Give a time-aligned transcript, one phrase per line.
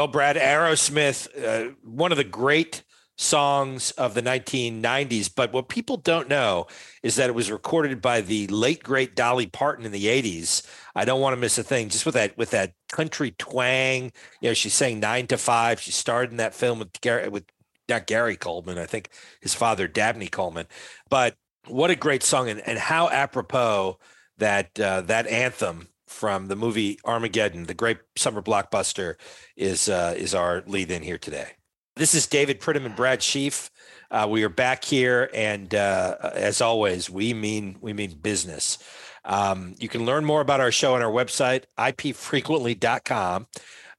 [0.00, 2.84] Well, Brad, Aerosmith, uh, one of the great
[3.18, 5.30] songs of the 1990s.
[5.36, 6.68] But what people don't know
[7.02, 10.66] is that it was recorded by the late great Dolly Parton in the 80s.
[10.94, 11.90] I don't want to miss a thing.
[11.90, 14.10] Just with that with that country twang.
[14.40, 15.82] You know, she sang nine to five.
[15.82, 17.44] She starred in that film with Gary with
[17.86, 18.78] not Gary Coleman.
[18.78, 19.10] I think
[19.42, 20.64] his father Dabney Coleman.
[21.10, 23.98] But what a great song and, and how apropos
[24.38, 29.14] that uh, that anthem from the movie Armageddon, the great summer blockbuster,
[29.56, 31.52] is uh, is our lead in here today.
[31.96, 33.70] This is David Pridham and Brad Sheaf.
[34.10, 38.78] Uh, we are back here, and uh, as always, we mean we mean business.
[39.24, 43.46] Um, you can learn more about our show on our website, ipfrequently.com,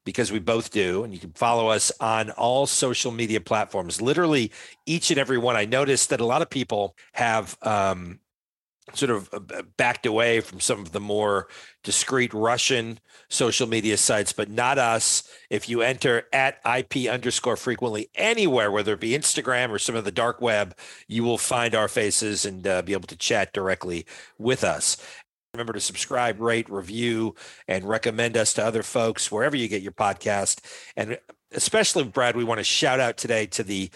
[0.03, 1.03] because we both do.
[1.03, 4.51] And you can follow us on all social media platforms, literally
[4.85, 5.55] each and every one.
[5.55, 8.19] I noticed that a lot of people have um,
[8.93, 11.47] sort of uh, backed away from some of the more
[11.83, 15.23] discreet Russian social media sites, but not us.
[15.49, 20.03] If you enter at IP underscore frequently anywhere, whether it be Instagram or some of
[20.03, 20.75] the dark web,
[21.07, 24.05] you will find our faces and uh, be able to chat directly
[24.37, 24.97] with us.
[25.53, 27.35] Remember to subscribe, rate, review,
[27.67, 30.61] and recommend us to other folks wherever you get your podcast.
[30.95, 31.19] And
[31.51, 33.89] especially, Brad, we want to shout out today to the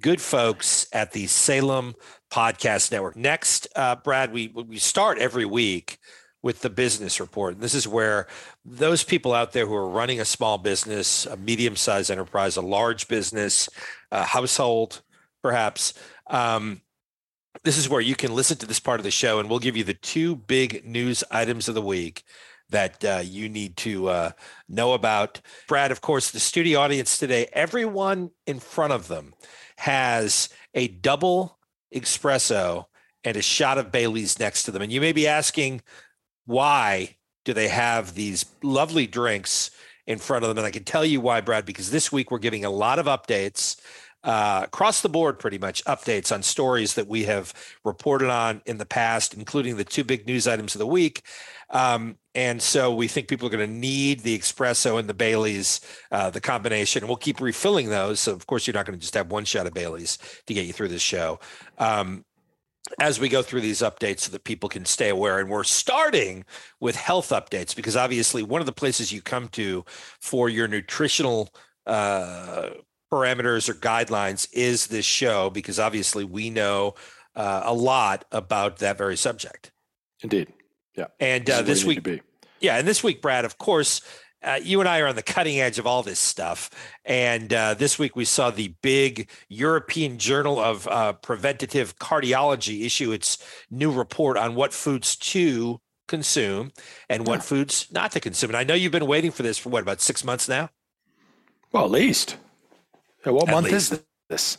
[0.00, 1.94] good folks at the Salem
[2.30, 3.16] Podcast Network.
[3.16, 5.98] Next, uh, Brad, we we start every week
[6.42, 7.54] with the business report.
[7.54, 8.28] And this is where
[8.64, 13.08] those people out there who are running a small business, a medium-sized enterprise, a large
[13.08, 13.68] business,
[14.12, 15.02] a household,
[15.42, 15.94] perhaps.
[16.28, 16.80] Um,
[17.64, 19.76] this is where you can listen to this part of the show, and we'll give
[19.76, 22.22] you the two big news items of the week
[22.70, 24.30] that uh, you need to uh,
[24.68, 25.40] know about.
[25.66, 29.34] Brad, of course, the studio audience today, everyone in front of them
[29.78, 31.57] has a double
[31.94, 32.86] espresso
[33.24, 34.82] and a shot of Bailey's next to them.
[34.82, 35.82] And you may be asking,
[36.46, 39.70] why do they have these lovely drinks
[40.06, 40.58] in front of them?
[40.58, 43.06] And I can tell you why, Brad, because this week we're giving a lot of
[43.06, 43.80] updates
[44.24, 48.78] uh, across the board, pretty much updates on stories that we have reported on in
[48.78, 51.22] the past, including the two big news items of the week.
[51.70, 55.80] Um, and so we think people are going to need the espresso and the Bailey's,
[56.10, 57.02] uh, the combination.
[57.02, 58.20] And we'll keep refilling those.
[58.20, 60.66] So, of course, you're not going to just have one shot of Bailey's to get
[60.66, 61.40] you through this show.
[61.78, 62.24] Um,
[62.98, 65.38] as we go through these updates so that people can stay aware.
[65.38, 66.44] And we're starting
[66.80, 69.84] with health updates because obviously one of the places you come to
[70.20, 71.50] for your nutritional
[71.86, 72.70] uh,
[73.10, 76.94] parameters or guidelines is this show because obviously we know
[77.34, 79.70] uh, a lot about that very subject.
[80.22, 80.52] Indeed.
[80.96, 81.06] Yeah.
[81.20, 82.22] And uh, This this is where you week, be.
[82.60, 84.00] yeah, and this week, Brad, of course,
[84.42, 86.70] uh, you and I are on the cutting edge of all this stuff.
[87.04, 93.12] And uh, this week we saw the big European Journal of uh, Preventative Cardiology issue
[93.12, 93.38] its
[93.70, 96.70] new report on what foods to consume
[97.08, 97.40] and what Yeah.
[97.42, 98.50] foods not to consume.
[98.50, 100.70] And I know you've been waiting for this for what, about six months now?
[101.72, 102.36] Well, at least.
[103.26, 103.92] Yeah, what At month least.
[103.92, 104.58] is this?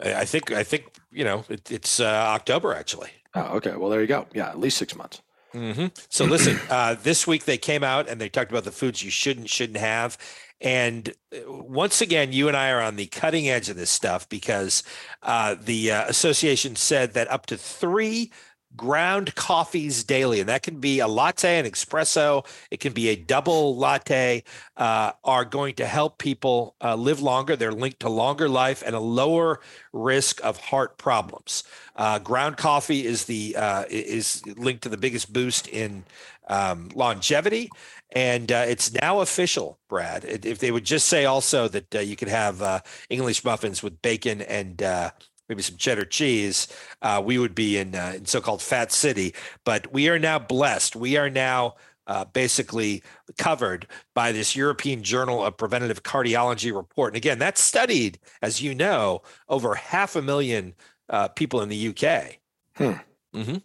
[0.00, 3.10] I think, I think, you know, it, it's uh, October actually.
[3.34, 3.76] Oh, okay.
[3.76, 4.26] Well, there you go.
[4.34, 5.22] Yeah, at least six months.
[5.52, 9.02] hmm So listen, uh, this week they came out and they talked about the foods
[9.02, 10.18] you shouldn't shouldn't have.
[10.60, 14.28] And uh, once again, you and I are on the cutting edge of this stuff
[14.28, 14.82] because
[15.22, 18.32] uh, the uh, association said that up to three
[18.76, 23.16] ground coffees daily, and that can be a latte, an espresso, it can be a
[23.16, 24.44] double latte,
[24.76, 27.56] uh, are going to help people uh, live longer.
[27.56, 29.60] They're linked to longer life and a lower
[29.92, 31.64] risk of heart problems.
[31.96, 36.04] Uh, ground coffee is the uh, is linked to the biggest boost in
[36.48, 37.70] um, longevity,
[38.12, 40.24] and uh, it's now official, Brad.
[40.24, 44.02] If they would just say also that uh, you could have uh, English muffins with
[44.02, 45.10] bacon and uh,
[45.50, 46.68] maybe some cheddar cheese,
[47.02, 49.34] uh, we would be in, uh, in so-called fat city.
[49.64, 50.96] But we are now blessed.
[50.96, 51.74] We are now
[52.06, 53.02] uh, basically
[53.36, 57.12] covered by this European Journal of Preventative Cardiology report.
[57.12, 60.74] And again, that's studied, as you know, over half a million
[61.08, 62.38] uh, people in the UK.
[62.76, 63.00] Hmm.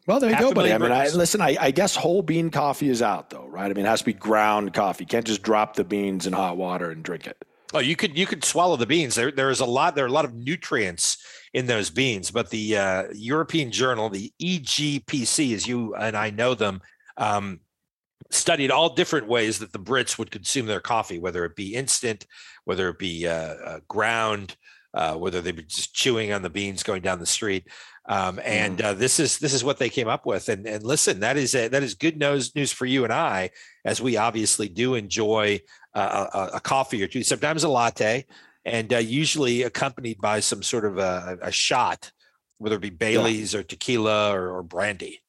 [0.05, 0.71] Well, there you Half go, buddy.
[0.71, 3.65] I mean, I, listen, I, I guess whole bean coffee is out, though, right?
[3.65, 5.05] I mean, it has to be ground coffee.
[5.05, 7.43] You can't just drop the beans in hot water and drink it.
[7.73, 9.15] Oh, you could you could swallow the beans.
[9.15, 11.17] There there is a lot there are a lot of nutrients
[11.55, 16.53] in those beans, but the uh, European Journal, the EGPC, as you and I know
[16.53, 16.81] them,
[17.15, 17.61] um,
[18.29, 22.27] studied all different ways that the Brits would consume their coffee, whether it be instant,
[22.65, 24.57] whether it be uh, uh, ground,
[24.93, 27.69] uh, whether they be just chewing on the beans going down the street.
[28.09, 30.49] Um, and uh, this is this is what they came up with.
[30.49, 33.51] And and listen, that is a, that is good news news for you and I,
[33.85, 35.61] as we obviously do enjoy
[35.93, 38.25] uh, a, a coffee or two, sometimes a latte,
[38.65, 42.11] and uh, usually accompanied by some sort of a, a shot,
[42.57, 45.21] whether it be Bailey's or tequila or, or brandy.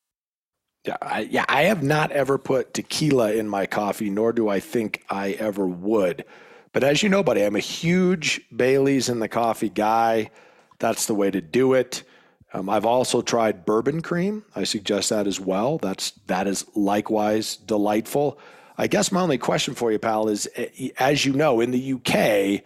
[0.85, 4.61] Yeah, I, yeah, I have not ever put tequila in my coffee, nor do I
[4.61, 6.25] think I ever would.
[6.73, 10.31] But as you know, buddy, I'm a huge Bailey's in the coffee guy.
[10.79, 12.05] That's the way to do it.
[12.53, 14.45] Um, I've also tried bourbon cream.
[14.55, 15.79] I suggest that as well.
[15.79, 18.39] That's that is likewise delightful.
[18.79, 21.95] I guess my only question for you, pal, is eh, as you know, in the
[21.95, 22.63] UK,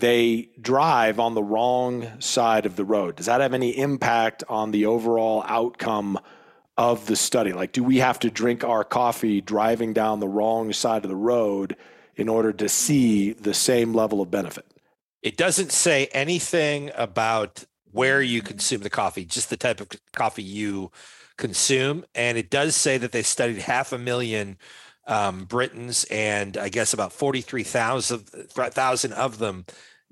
[0.00, 3.16] they drive on the wrong side of the road.
[3.16, 6.18] Does that have any impact on the overall outcome
[6.76, 7.52] of the study?
[7.52, 11.16] Like, do we have to drink our coffee driving down the wrong side of the
[11.16, 11.76] road
[12.16, 14.66] in order to see the same level of benefit?
[15.22, 20.42] It doesn't say anything about where you consume the coffee, just the type of coffee
[20.42, 20.90] you
[21.36, 22.04] consume.
[22.14, 24.58] And it does say that they studied half a million
[25.06, 29.66] um, Britons, and I guess about 43,000 thousand of them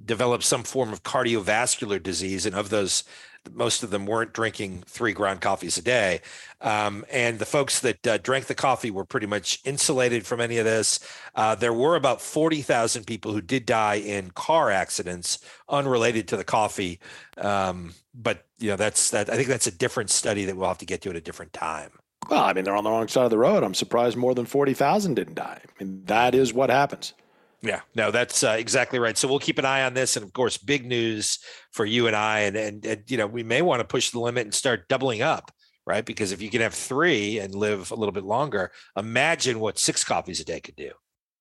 [0.05, 2.47] developed some form of cardiovascular disease.
[2.47, 3.05] And of those,
[3.53, 6.21] most of them weren't drinking three ground coffees a day.
[6.61, 10.59] Um, and the folks that uh, drank the coffee were pretty much insulated from any
[10.59, 11.01] of this.
[11.35, 16.45] Uh, there were about 40,000 people who did die in car accidents unrelated to the
[16.45, 17.01] coffee.
[17.37, 19.31] Um, but you know, that's that.
[19.31, 21.53] I think that's a different study that we'll have to get to at a different
[21.53, 21.91] time.
[22.29, 23.63] Well, I mean, they're on the wrong side of the road.
[23.63, 25.61] I'm surprised more than 40,000 didn't die.
[25.65, 27.15] I mean, that is what happens.
[27.61, 29.19] Yeah, no, that's uh, exactly right.
[29.19, 31.41] So we'll keep an eye on this, and of course, big news
[31.73, 34.21] for you and I, and, and and you know we may want to push the
[34.21, 35.51] limit and start doubling up,
[35.85, 36.05] right?
[36.05, 40.05] Because if you can have three and live a little bit longer, imagine what six
[40.05, 40.93] coffees a day could do.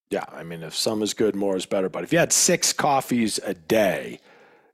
[0.10, 1.90] Yeah, I mean, if some is good, more is better.
[1.90, 4.20] But if you had six coffees a day,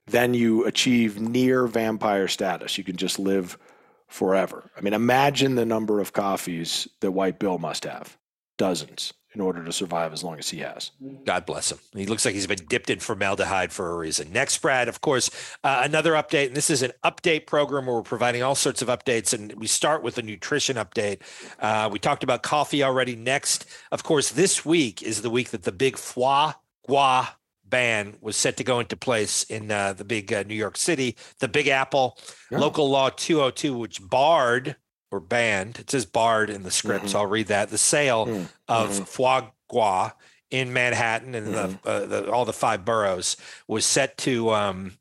[0.08, 2.78] then you achieve near vampire status.
[2.78, 3.58] You can just live
[4.08, 4.70] forever.
[4.78, 8.16] I mean, imagine the number of coffees that White Bill must have
[8.58, 10.92] dozens in order to survive as long as he has.
[11.26, 11.80] God bless him.
[11.94, 14.32] He looks like he's been dipped in formaldehyde for a reason.
[14.32, 15.30] Next, Brad, of course,
[15.64, 16.48] uh, another update.
[16.48, 19.34] And this is an update program where we're providing all sorts of updates.
[19.34, 21.22] And we start with a nutrition update.
[21.60, 23.16] Uh, we talked about coffee already.
[23.16, 26.54] Next, of course, this week is the week that the big foie
[26.88, 27.30] gras
[27.66, 31.18] ban was set to go into place in uh, the big uh, New York City,
[31.40, 32.20] the Big Apple.
[32.52, 32.60] Yeah.
[32.60, 34.76] Local law 202, which barred
[35.14, 37.10] or banned, it says barred in the script.
[37.10, 37.70] So I'll read that.
[37.70, 39.08] The sale Mm, of mhm.
[39.08, 40.12] foie gras
[40.52, 43.38] in Manhattan and the, uh, the, all the five boroughs
[43.68, 44.98] was set to um,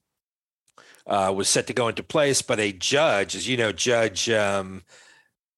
[1.06, 4.82] uh, was set to go into place, but a judge, as you know, Judge um,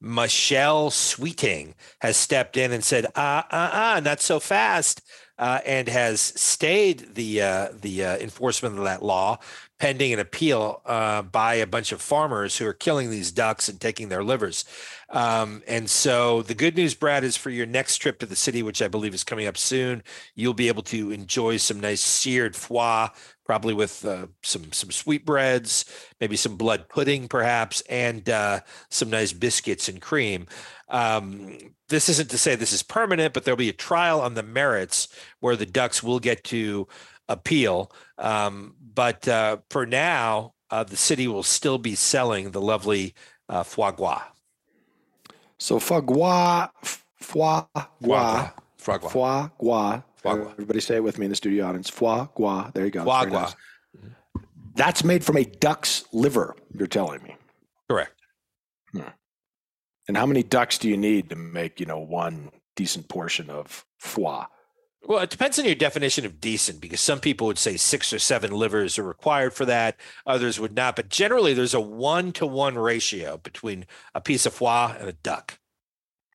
[0.01, 5.03] Michelle Sweeting has stepped in and said, "Ah, ah, ah, not so fast,"
[5.39, 9.39] uh, and has stayed the uh, the uh, enforcement of that law
[9.79, 13.81] pending an appeal uh, by a bunch of farmers who are killing these ducks and
[13.81, 14.65] taking their livers.
[15.11, 18.63] Um, and so the good news, Brad, is for your next trip to the city,
[18.63, 20.03] which I believe is coming up soon,
[20.35, 23.09] you'll be able to enjoy some nice seared foie,
[23.45, 25.85] probably with uh, some some sweetbreads,
[26.21, 30.47] maybe some blood pudding, perhaps, and uh, some nice biscuits and cream.
[30.89, 34.43] Um, this isn't to say this is permanent, but there'll be a trial on the
[34.43, 35.09] merits
[35.41, 36.89] where the Ducks will get to
[37.29, 37.91] appeal.
[38.19, 43.15] Um, but uh, for now, uh, the city will still be selling the lovely
[43.49, 44.23] uh, foie gras.
[45.59, 46.69] So foie gras,
[47.17, 47.63] foie
[48.03, 49.09] gras, Foie gras.
[49.11, 50.03] foie gras.
[50.25, 51.89] Everybody say it with me in the studio audience.
[51.91, 52.71] Foie gras.
[52.75, 53.05] There you go.
[53.05, 53.55] Foie gras.
[53.95, 54.13] nice.
[54.77, 57.37] That's made from a duck's liver, you're telling me.
[57.89, 58.11] Correct.
[60.07, 63.87] And how many ducks do you need to make, you know, one decent portion of
[63.99, 64.45] foie?
[65.07, 68.19] Well, it depends on your definition of decent because some people would say six or
[68.19, 69.99] seven livers are required for that.
[70.27, 70.97] Others would not.
[70.97, 75.13] But generally, there's a one to one ratio between a piece of foie and a
[75.13, 75.59] duck.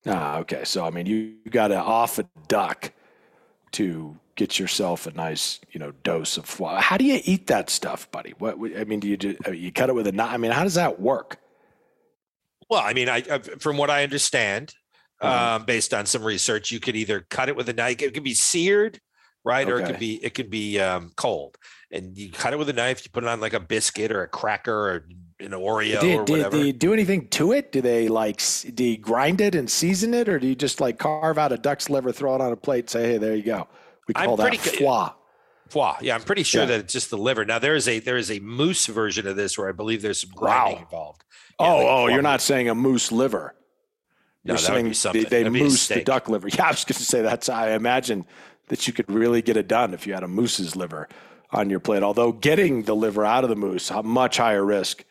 [0.05, 0.63] Ah, okay.
[0.65, 2.91] So I mean, you, you got to off a duck
[3.71, 6.79] to get yourself a nice, you know, dose of foie.
[6.79, 8.33] How do you eat that stuff, buddy?
[8.37, 10.31] What I mean, do you do you cut it with a knife?
[10.31, 11.39] I mean, how does that work?
[12.69, 14.75] Well, I mean, I, I from what I understand.
[15.21, 18.01] Um, based on some research, you could either cut it with a knife.
[18.01, 18.99] It could be seared,
[19.43, 21.57] right, or it could be it could be um, cold.
[21.91, 23.03] And you cut it with a knife.
[23.03, 25.05] You put it on like a biscuit or a cracker or
[25.39, 26.57] an Oreo Did, or did, whatever.
[26.57, 27.71] do you do anything to it?
[27.71, 28.41] Do they like
[28.73, 31.57] do you grind it and season it, or do you just like carve out a
[31.57, 33.67] duck's liver, throw it on a plate, and say, "Hey, there you go."
[34.07, 35.09] We I'm call that pretty good- foie.
[35.69, 35.95] Foie.
[36.01, 36.67] Yeah, I'm pretty sure Yeah.
[36.67, 37.45] that it's just the liver.
[37.45, 40.21] Now there is a there is a moose version of this where I believe there's
[40.21, 40.39] some Wow.
[40.65, 41.23] grinding involved.
[41.59, 43.55] Yeah, oh, like oh, you're not saying a moose liver.
[44.43, 46.47] No, You're that would be saying they, they That'd be a moose the duck liver.
[46.53, 47.49] Yeah, I was going to say that's.
[47.49, 48.25] I imagine
[48.69, 51.09] that you could really get it done if you had a moose's liver
[51.51, 52.03] on your plate.
[52.03, 55.03] Although getting the liver out of the moose, a much higher risk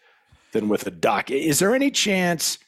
[0.53, 1.31] than with a duck.
[1.31, 2.59] Is there any chance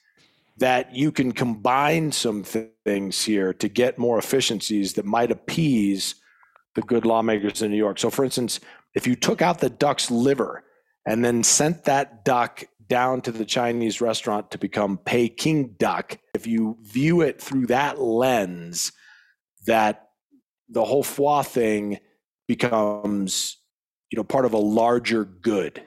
[0.59, 6.17] that you can combine some th- things here to get more efficiencies that might appease
[6.75, 7.99] the good lawmakers in New York?
[7.99, 8.61] So, for instance,
[8.95, 10.63] if you took out the duck's liver
[11.07, 16.47] and then sent that duck down to the Chinese restaurant to become Peking duck, if
[16.47, 18.93] you view it through that lens,
[19.67, 20.09] that
[20.69, 22.01] the whole foie thing
[22.49, 23.57] becomes,
[24.11, 25.83] you know, part of a larger good.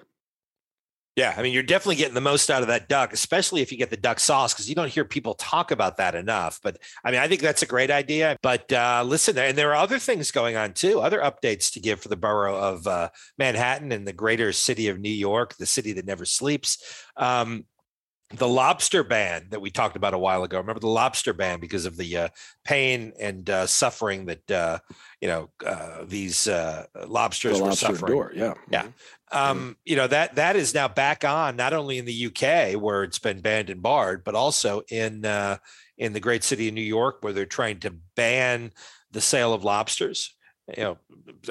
[1.15, 3.77] Yeah, I mean, you're definitely getting the most out of that duck, especially if you
[3.77, 6.59] get the duck sauce, because you don't hear people talk about that enough.
[6.63, 8.35] But I mean, I think that's a great idea.
[8.41, 11.99] But uh, listen, and there are other things going on too, other updates to give
[11.99, 15.93] for the borough of uh, Manhattan and the greater city of New York, the city
[15.93, 16.83] that never sleeps.
[17.15, 17.65] Um,
[18.29, 20.57] the lobster ban that we talked about a while ago.
[20.57, 22.27] Remember the lobster ban because of the uh,
[22.63, 24.79] pain and uh, suffering that uh,
[25.21, 28.11] you know uh, these uh, lobsters The were suffering.
[28.11, 28.53] door, yeah.
[28.69, 28.87] Yeah.
[29.31, 33.03] Um, you know that that is now back on not only in the UK where
[33.03, 35.57] it's been banned and barred, but also in uh,
[35.97, 38.71] in the great city of New York where they're trying to ban
[39.11, 40.35] the sale of lobsters.
[40.77, 40.97] You know,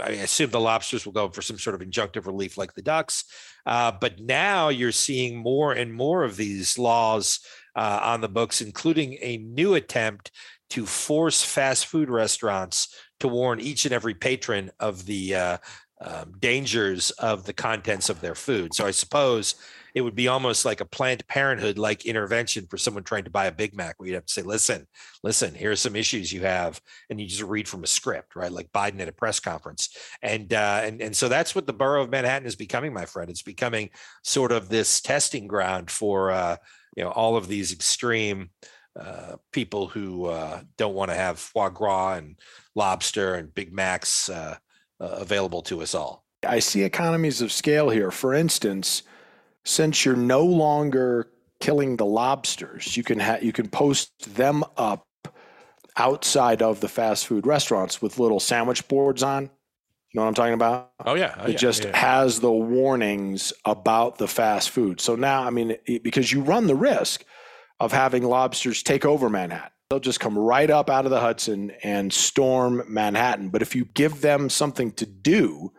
[0.03, 3.25] I assume the lobsters will go for some sort of injunctive relief like the ducks,
[3.67, 7.41] uh, but now you're seeing more and more of these laws
[7.77, 10.31] uh, on the books, including a new attempt
[10.71, 15.59] to force fast food restaurants to warn each and every patron of the uh,
[16.01, 18.75] um, dangers of the contents of their food.
[18.75, 19.55] So I suppose
[19.95, 23.47] it would be almost like a Planned Parenthood like intervention for someone trying to buy
[23.47, 24.87] a Big Mac, where you'd have to say, "Listen,
[25.23, 26.81] listen, here are some issues you have,"
[27.11, 28.53] and you just read from a script, right?
[28.53, 32.03] Like Biden at a press conference, and uh, and and so that's what the borough
[32.03, 33.31] of Manhattan is becoming, my friend.
[33.31, 33.91] It's becoming
[34.23, 36.57] sort of this testing ground for uh,
[36.97, 38.51] you know all of these extreme
[38.99, 42.37] uh, people who uh, don't want to have foie gras and
[42.75, 44.57] lobster and Big Macs uh,
[45.01, 46.25] uh, available to us all.
[46.47, 48.11] I see economies of scale here.
[48.11, 49.03] For instance,
[49.65, 51.29] since you're no longer
[51.61, 55.07] killing the lobsters, you can ha- you can post them up
[55.97, 59.45] outside of the fast food restaurants with little sandwich boards on.
[59.45, 60.93] You know what I'm talking about?
[61.07, 65.01] Oh yeah, oh, it just has the warnings about the fast food.
[65.01, 67.25] So now, I mean, it, because you run the risk
[67.81, 69.71] of having lobsters take over Manhattan.
[69.89, 73.49] They'll just come right up out of the Hudson and storm Manhattan.
[73.49, 75.73] But if you give them something to do,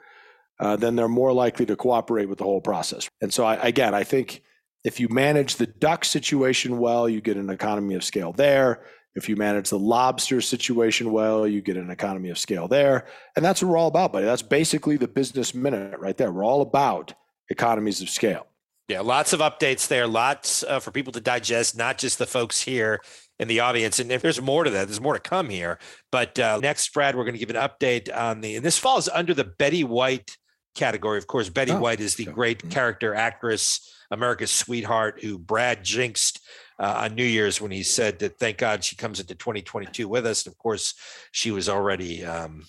[0.64, 3.10] uh, then they're more likely to cooperate with the whole process.
[3.22, 4.44] And so, I, again, I think
[4.86, 8.86] if you manage the duck situation well, you get an economy of scale there.
[9.14, 13.06] If you manage the lobster situation well, you get an economy of scale there.
[13.36, 14.26] And that's what we're all about, buddy.
[14.26, 16.32] That's basically the business minute right there.
[16.32, 17.14] We're all about
[17.50, 18.48] economies of scale.
[18.88, 22.62] Yeah, lots of updates there, lots uh, for people to digest, not just the folks
[22.62, 23.02] here
[23.38, 24.00] in the audience.
[24.00, 25.78] And if there's more to that, there's more to come here.
[26.12, 29.10] But uh, next, Brad, we're going to give an update on the, and this falls
[29.10, 30.38] under the Betty White
[30.76, 31.18] category.
[31.18, 32.34] Of course, Betty Oh, White is the okay.
[32.34, 32.72] great Mhm.
[32.72, 33.80] character actress,
[34.12, 36.40] America's sweetheart, who Brad jinxed
[36.80, 40.26] uh, on New Year's when he said that thank God she comes into 2022 with
[40.26, 40.46] us.
[40.46, 40.96] And of course,
[41.32, 42.66] she was already um,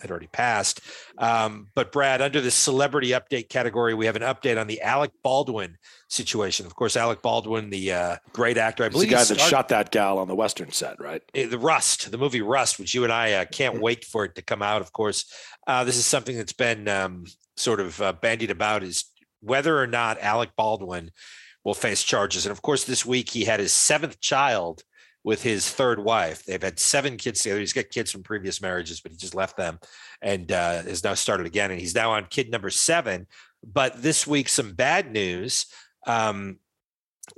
[0.00, 0.80] had already passed.
[1.18, 5.12] Um, but Brad, under the celebrity update category, we have an update on the Alec
[5.22, 6.66] Baldwin situation.
[6.66, 9.40] Of course, Alec Baldwin, the uh, great actor, I He's the believe, guy he that
[9.40, 11.22] shot that gal on the Western set, right?
[11.34, 14.34] uh, the Rust, the movie Rust, which you and I uh, can't wait for it
[14.34, 14.82] to come out.
[14.82, 15.24] Of course,
[15.68, 17.24] uh, this is something that's been um,
[17.56, 19.04] sort of uh, bandied about is
[19.40, 21.10] whether or not Alec Baldwin
[21.64, 22.46] will face charges.
[22.46, 24.82] And of course, this week he had his seventh child
[25.22, 26.44] with his third wife.
[26.44, 27.60] They've had seven kids together.
[27.60, 29.78] He's got kids from previous marriages, but he just left them
[30.20, 31.70] and uh, has now started again.
[31.70, 33.26] And he's now on kid number seven.
[33.64, 35.66] But this week, some bad news.
[36.06, 36.58] Um,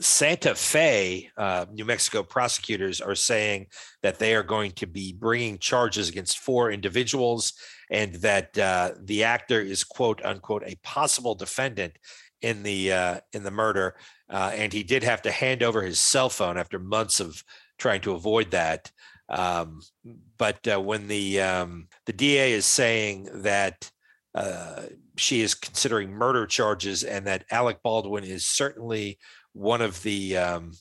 [0.01, 3.67] Santa Fe, uh, New Mexico prosecutors are saying
[4.03, 7.55] that they are going to be bringing charges against four individuals
[7.91, 11.97] and that uh, the actor is quote unquote a possible defendant
[12.43, 13.97] in the uh, in the murder,
[14.31, 17.43] uh, and he did have to hand over his cell phone after months of
[17.79, 18.91] trying to avoid that.
[19.29, 19.81] Um,
[20.37, 23.91] but uh, when the um, the DA is saying that
[24.35, 24.83] uh,
[25.17, 29.19] she is considering murder charges and that Alec Baldwin is certainly
[29.57, 30.73] one of the um,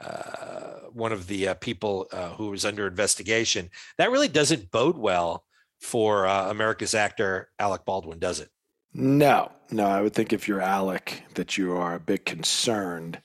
[0.00, 3.70] uh, one of the uh, people uh, was under investigation.
[3.96, 5.44] That really doesn't bode well
[5.80, 8.48] for uh, America's actor Alec Baldwin, does it?
[8.92, 9.86] No, no.
[9.86, 13.20] I would think if you're Alec, that you are a bit concerned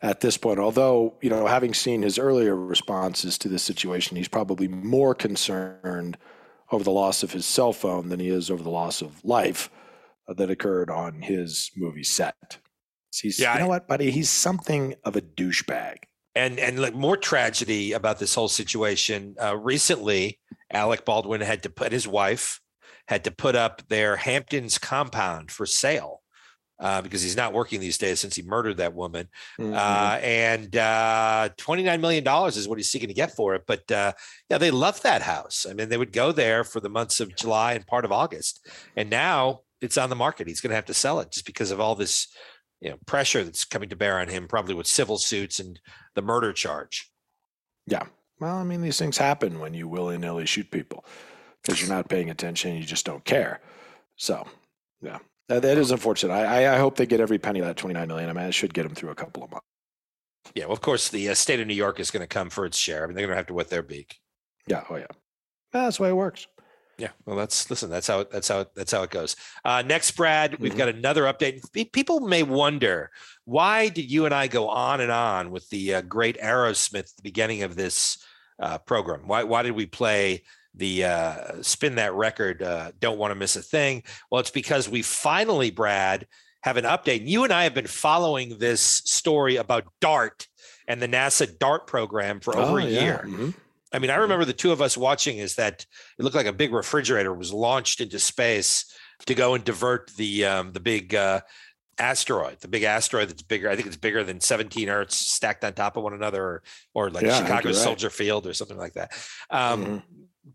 [0.00, 0.60] at this point.
[0.60, 6.16] Although, you know, having seen his earlier responses to this situation, he's probably more concerned
[6.70, 9.70] over the loss of his cell phone than he is over the loss of life
[10.28, 12.58] uh, that occurred on his movie set.
[13.14, 14.10] He's, Yeah, you know I- what, buddy?
[14.10, 15.96] He's something of a douchebag.
[16.34, 19.34] And and like more tragedy about this whole situation.
[19.42, 20.38] Uh, recently,
[20.72, 22.60] Alec Baldwin had to put his wife
[23.08, 26.20] had to put up their Hamptons compound for sale
[26.78, 29.28] uh, because he's not working these days since he murdered that woman.
[29.58, 29.74] Mhm.
[29.74, 33.62] Uh, and uh, $29 million is what he's seeking to get for it.
[33.66, 34.12] But uh,
[34.50, 35.66] yeah, they love that house.
[35.68, 38.68] I mean, they would go there for the months of July and part of August.
[38.94, 40.46] And now it's on the market.
[40.46, 42.28] He's going to have to sell it just because of all this
[42.80, 45.80] you know, pressure that's coming to bear on him, probably with civil suits and
[46.14, 47.10] the murder charge.
[47.86, 48.04] Yeah
[48.40, 51.04] well, I mean, these things happen when you willy nilly shoot people
[51.62, 52.76] because you're not paying attention.
[52.76, 53.60] You just don't care.
[54.16, 54.46] So,
[55.00, 55.18] yeah,
[55.48, 56.32] that, that is unfortunate.
[56.32, 58.30] I, I, I hope they get every penny of that 29 million.
[58.30, 59.66] I mean, it should get them through a couple of months.
[60.54, 62.64] Yeah, well, of course, the uh, state of New York is going to come for
[62.64, 63.02] its share.
[63.02, 64.16] I mean, they're going to have to wet their beak.
[64.66, 64.84] Yeah.
[64.88, 65.06] Oh, yeah.
[65.72, 66.46] That's the way it works.
[66.98, 67.90] Yeah, well, that's listen.
[67.90, 69.36] That's how that's how that's how it goes.
[69.64, 70.78] Uh, next, Brad, we've Mhm.
[70.78, 71.62] got another update.
[71.92, 73.10] People may wonder
[73.44, 77.16] why did you and I go on and on with the uh, great Aerosmith at
[77.16, 78.18] the beginning of this
[78.60, 79.28] uh, program?
[79.28, 80.42] Why why did we play
[80.74, 82.62] the uh, spin that record?
[82.64, 84.02] Uh, Don't want to miss a thing.
[84.30, 86.26] Well, it's because we finally, Brad,
[86.64, 87.28] have an update.
[87.28, 90.48] You and I have been following this story about DART
[90.88, 93.00] and the NASA DART program for over Oh, a yeah.
[93.02, 93.24] year.
[93.24, 93.54] Mhm.
[93.92, 95.86] I mean, I remember the two of us watching is that
[96.18, 98.84] it looked like a big refrigerator was launched into space
[99.26, 101.40] to go and divert the um, the big uh,
[101.98, 103.68] asteroid, the big asteroid that's bigger.
[103.68, 106.62] I think it's bigger than 17 Earths stacked on top of one another, or,
[106.94, 107.84] or like Yeah, I Chicago you're right.
[107.84, 109.12] Soldier Field or something like that.
[109.50, 110.02] Um, Mhm.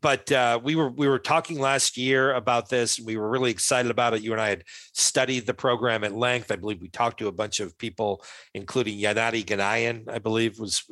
[0.01, 2.99] But uh, we were we were talking last year about this.
[2.99, 4.21] We were really excited about it.
[4.21, 6.51] You and I had studied the program at length.
[6.51, 8.23] I believe we talked to a bunch of people,
[8.53, 10.83] including Yanati Ganayan, I believe, was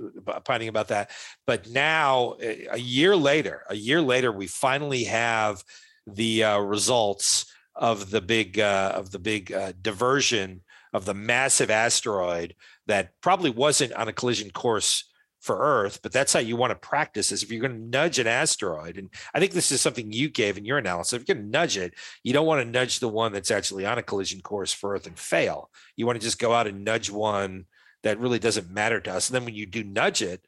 [0.46, 1.12] finding about that.
[1.48, 5.64] But now, a a year later, a year later, we finally have
[6.06, 10.62] the uh, results of the big uh, of the big uh, diversion
[10.94, 12.56] of the massive asteroid
[12.88, 15.06] that probably wasn't on a collision course
[15.42, 18.20] for Earth, but that's how you want to practice is if you're going to nudge
[18.20, 18.98] an asteroid.
[18.98, 21.14] And I think this is something you gave in your analysis.
[21.14, 23.86] If you're going to nudge it, you don't want to nudge the one that's actually
[23.86, 25.72] on a collision course for Earth and fail.
[25.96, 27.66] You want to just go out and nudge one
[28.04, 29.30] that really doesn't matter to us.
[29.30, 30.46] And then when you do nudge it,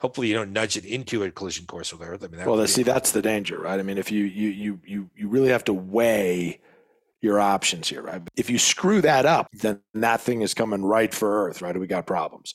[0.00, 2.24] hopefully you don't nudge it into a collision course with Earth.
[2.24, 3.78] I mean, that Well, see, that's the danger, right?
[3.78, 6.60] I mean, if you you you you you really have to weigh
[7.20, 8.22] your options here, right?
[8.36, 11.78] If you screw that up, then that thing is coming right for Earth, right?
[11.78, 12.54] We got problems.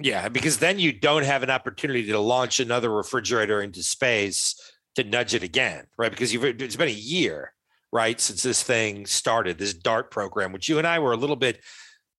[0.00, 4.54] Yeah, because then you don't have an opportunity to launch another refrigerator into space
[4.96, 6.10] to nudge it again, right?
[6.10, 7.52] Because you've it's been a year,
[7.92, 11.36] right, since this thing started, this DART program, which you and I were a little
[11.36, 11.60] bit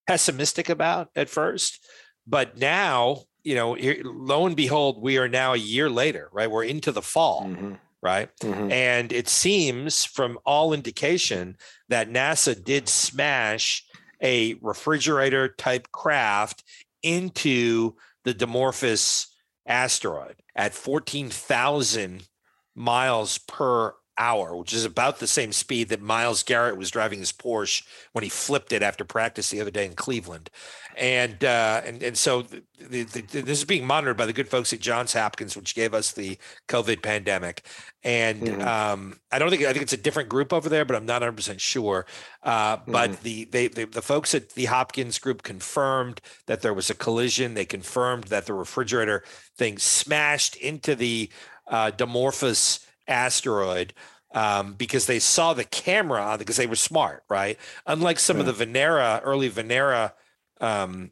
[0.07, 1.85] pessimistic about at first,
[2.27, 6.49] but now, you know, here, lo and behold, we are now a year later, right?
[6.49, 8.29] We're into the fall, Mhm, right?
[8.37, 8.71] mhm.
[8.71, 11.57] And it seems from all indication
[11.89, 13.83] that NASA did smash
[14.21, 16.63] a refrigerator type craft
[17.03, 19.27] into the Dimorphos
[19.65, 22.27] asteroid at 14,000
[22.75, 27.31] miles per hour, which is about the same speed that Myles Garrett was driving his
[27.31, 30.49] Porsche when he flipped it after practice the other day in Cleveland.
[30.97, 34.49] And uh, and and so the, the, the, this is being monitored by the good
[34.49, 37.65] folks at Johns Hopkins, which gave us the COVID pandemic.
[38.03, 38.65] And Mhm.
[38.65, 41.21] um, I don't think I think it's a different group over there, but I'm not
[41.21, 42.05] 100 percent sure.
[42.43, 46.89] Uh, but the they, they the folks at the Hopkins group confirmed that there was
[46.89, 47.53] a collision.
[47.53, 49.23] They confirmed that the refrigerator
[49.55, 51.29] thing smashed into the
[51.67, 53.93] uh, Dimorphos asteroid
[54.33, 57.59] um, because they saw the camera on because they were smart, right?
[57.85, 60.13] Unlike some of the Venera early Venera
[60.61, 61.11] um,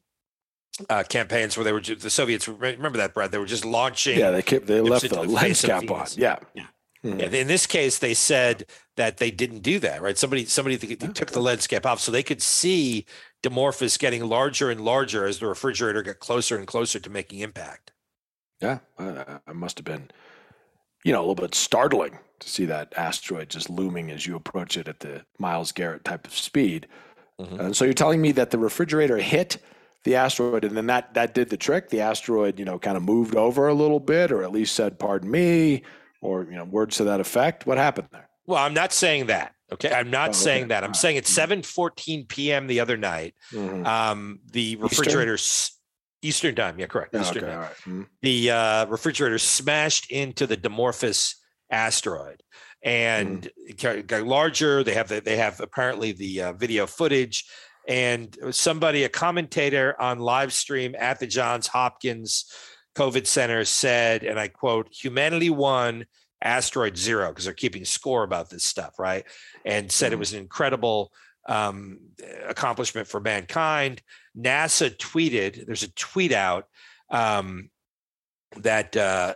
[0.90, 4.18] uh, campaigns where they were ju- the Soviets remember that Brad they were just launching
[4.18, 6.08] Yeah, they kept they left the lens cap on.
[6.16, 6.38] Yeah.
[6.54, 6.68] Yeah.
[7.04, 7.20] Mhm.
[7.20, 8.66] Yeah, in this case, they said
[8.98, 10.18] that they didn't do that, right?
[10.18, 13.06] Somebody, somebody th- took the lead cap off, so they could see
[13.42, 17.94] Dimorphos getting larger and larger as the refrigerator got closer and closer to making impact.
[18.60, 20.12] Yeah, uh, it must have been,
[21.04, 24.78] you know, a little bit startling to see that asteroid just looming as you approach
[24.78, 26.88] it at the Myles Garrett type of speed.
[27.40, 27.60] Mhm.
[27.60, 29.58] And so you're telling me that the refrigerator hit
[30.06, 31.90] the asteroid, and then that that did the trick.
[31.90, 34.98] The asteroid, you know, kind of moved over a little bit, or at least said
[35.00, 35.84] "Pardon me,"
[36.22, 37.66] or you know, words to that effect.
[37.66, 38.30] What happened there?
[38.46, 39.54] Well, I'm not saying that.
[39.72, 40.40] Okay, I'm not Oh, okay.
[40.40, 40.84] saying that.
[40.86, 42.68] I'm saying at 7:14 p.m.
[42.68, 43.86] the other night, Mhm.
[43.86, 45.78] um, the refrigerator s-
[46.22, 46.78] Eastern time.
[46.80, 47.14] Yeah, correct.
[47.14, 47.60] Yeah, Eastern okay, time.
[47.62, 47.76] right.
[47.86, 48.08] Mhm.
[48.22, 51.36] The uh, refrigerator smashed into the Dimorphos
[51.72, 52.42] asteroid
[52.84, 54.84] and it got- larger.
[54.84, 57.46] They have the, they have apparently the uh, video footage,
[57.88, 62.46] and somebody, a commentator on live stream at the Johns Hopkins
[62.96, 66.06] COVID Center said, and I quote, "Humanity won,
[66.42, 69.26] asteroid zero because they're keeping score about this stuff, right?"
[69.66, 70.20] And said it Mhm.
[70.20, 71.12] was an incredible
[71.50, 72.00] um,
[72.48, 74.02] accomplishment for mankind.
[74.38, 76.68] NASA tweeted, there's a tweet out
[77.10, 77.70] um,
[78.58, 79.34] that uh,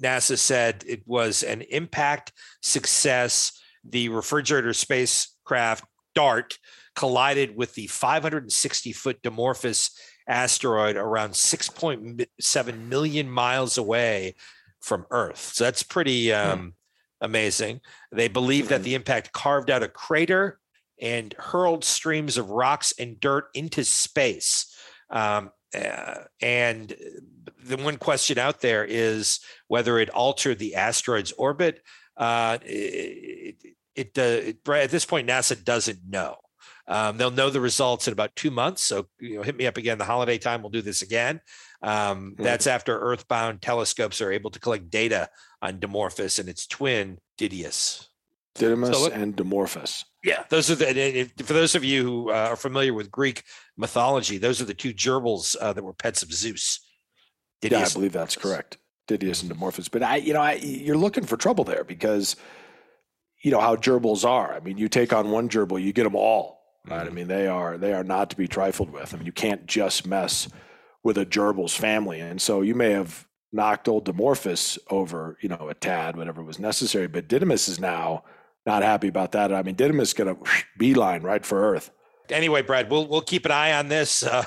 [0.00, 3.58] NASA said it was an impact success.
[3.84, 6.58] The refrigerator spacecraft DART
[6.96, 9.90] collided with the 560 foot Dimorphos
[10.28, 14.34] asteroid around 6.7 million miles away
[14.80, 15.52] from Earth.
[15.54, 16.74] So that's pretty um,
[17.20, 17.80] amazing.
[18.10, 18.84] They believe that Mhm.
[18.84, 20.58] the impact carved out a crater
[21.02, 24.74] and hurled streams of rocks and dirt into space.
[25.10, 26.94] Um, uh, and
[27.64, 31.82] the one question out there is whether it altered the asteroid's orbit.
[32.16, 33.56] Uh, it,
[33.96, 36.36] it, uh, it, at this point, NASA doesn't know.
[36.88, 38.82] Um, they'll know the results in about two months.
[38.82, 39.98] So, you know, hit me up again.
[39.98, 41.40] The holiday time, we'll do this again.
[41.82, 42.42] Um, Mhm.
[42.44, 48.08] That's after Earthbound telescopes are able to collect data on Dimorphos and its twin Didymos.
[48.56, 50.04] Didymos So look- and Dimorphos.
[50.22, 51.30] Yeah, those are the.
[51.38, 53.42] For those of you who uh, are familiar with Greek
[53.76, 56.80] mythology, those are the two gerbils uh, that were pets of Zeus.
[57.60, 58.78] Yeah, I believe that's correct.
[59.08, 59.90] Didymos and Dimorphos.
[59.90, 62.36] But I, you know, I, you're looking for trouble there because,
[63.42, 64.54] you know, how gerbils are.
[64.54, 66.60] I mean, you take on one gerbil, you get them all.
[66.88, 67.06] Right?
[67.06, 67.14] I Mhm.
[67.14, 69.12] mean, they are they are not to be trifled with.
[69.12, 70.48] I mean, you can't just mess
[71.02, 72.20] with a gerbil's family.
[72.20, 76.58] And so you may have knocked old Dimorphos over, you know, a tad, whatever was
[76.58, 77.06] necessary.
[77.08, 78.24] But Didymus is now
[78.66, 79.52] not happy about that.
[79.52, 80.42] I mean, Didymos going to
[80.78, 81.90] beeline right for Earth.
[82.30, 84.22] Anyway, Brad, we'll we'll keep an eye on this.
[84.22, 84.44] Uh,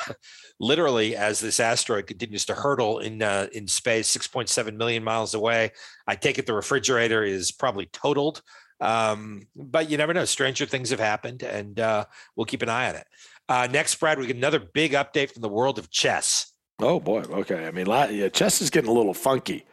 [0.60, 5.04] literally, as this asteroid continues to hurtle in uh, in space, six point seven million
[5.04, 5.72] miles away.
[6.08, 8.42] I take it the refrigerator is probably totaled.
[8.82, 10.26] Um, but you never know.
[10.26, 13.08] Stranger things have happened, and uh, we'll keep an eye on it.
[13.48, 16.52] Uh, next, Brad, we get another big update from the world of chess.
[16.80, 17.22] Oh boy.
[17.22, 17.68] Okay.
[17.68, 19.66] I mean, yeah, chess is getting a little funky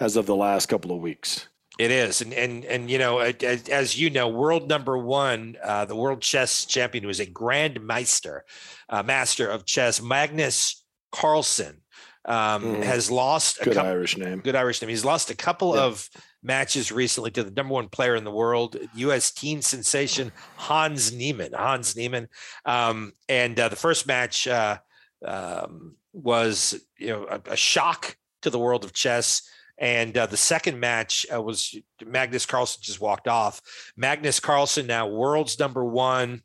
[0.00, 1.48] as of the last couple of weeks.
[1.78, 5.84] It is, and and and you know, as, as you know, world number one, uh,
[5.84, 8.44] the world chess champion was a Grand Meister,
[8.88, 11.82] uh, master of chess, Magnus Carlsen,
[12.24, 12.82] um, Mhm.
[12.82, 13.76] has lost a Good.
[13.76, 14.40] Irish name.
[14.40, 14.88] Good Irish name.
[14.88, 15.82] He's lost a couple Yeah.
[15.82, 16.08] of
[16.42, 19.30] matches recently to the number one player in the world, U.S.
[19.30, 21.52] teen sensation Hans Niemann.
[21.52, 22.28] Hans Niemann,
[22.64, 24.78] um, and uh, the first match uh,
[25.24, 29.42] um, was you know a, a shock to the world of chess.
[29.78, 33.60] And uh, the second match uh, was Magnus Carlsen just walked off.
[33.96, 36.42] Magnus Carlsen, now world's number one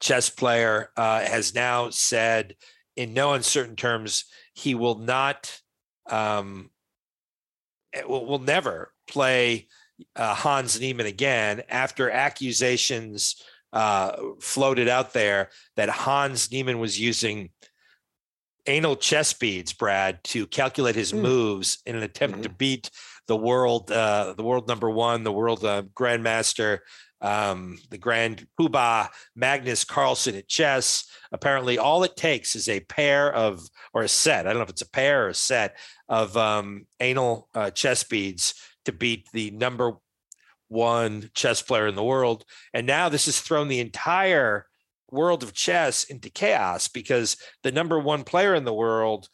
[0.00, 2.54] chess player, uh, has now said
[2.96, 4.24] in no uncertain terms
[4.54, 5.60] he will not,
[6.08, 6.70] um,
[7.92, 9.66] eh, will, will never play
[10.14, 17.50] uh, Hans Niemann again after accusations uh, floated out there that Hans Niemann was using
[18.66, 21.22] anal chess beads, Brad, to calculate his Hmm.
[21.22, 22.90] moves in an attempt to beat
[23.26, 26.80] the world, uh, the world number one, the world uh, grandmaster,
[27.20, 31.04] um, the grand poobah Magnus Carlsen at chess.
[31.32, 33.60] Apparently, all it takes is a pair of,
[33.94, 34.46] or a set.
[34.46, 38.04] I don't know if it's a pair or a set of um, anal uh, chess
[38.04, 39.92] beads to beat the number
[40.68, 42.44] one chess player in the world.
[42.74, 44.66] And now this has thrown the entire
[45.14, 49.28] world of chess into chaos because the number one player in the world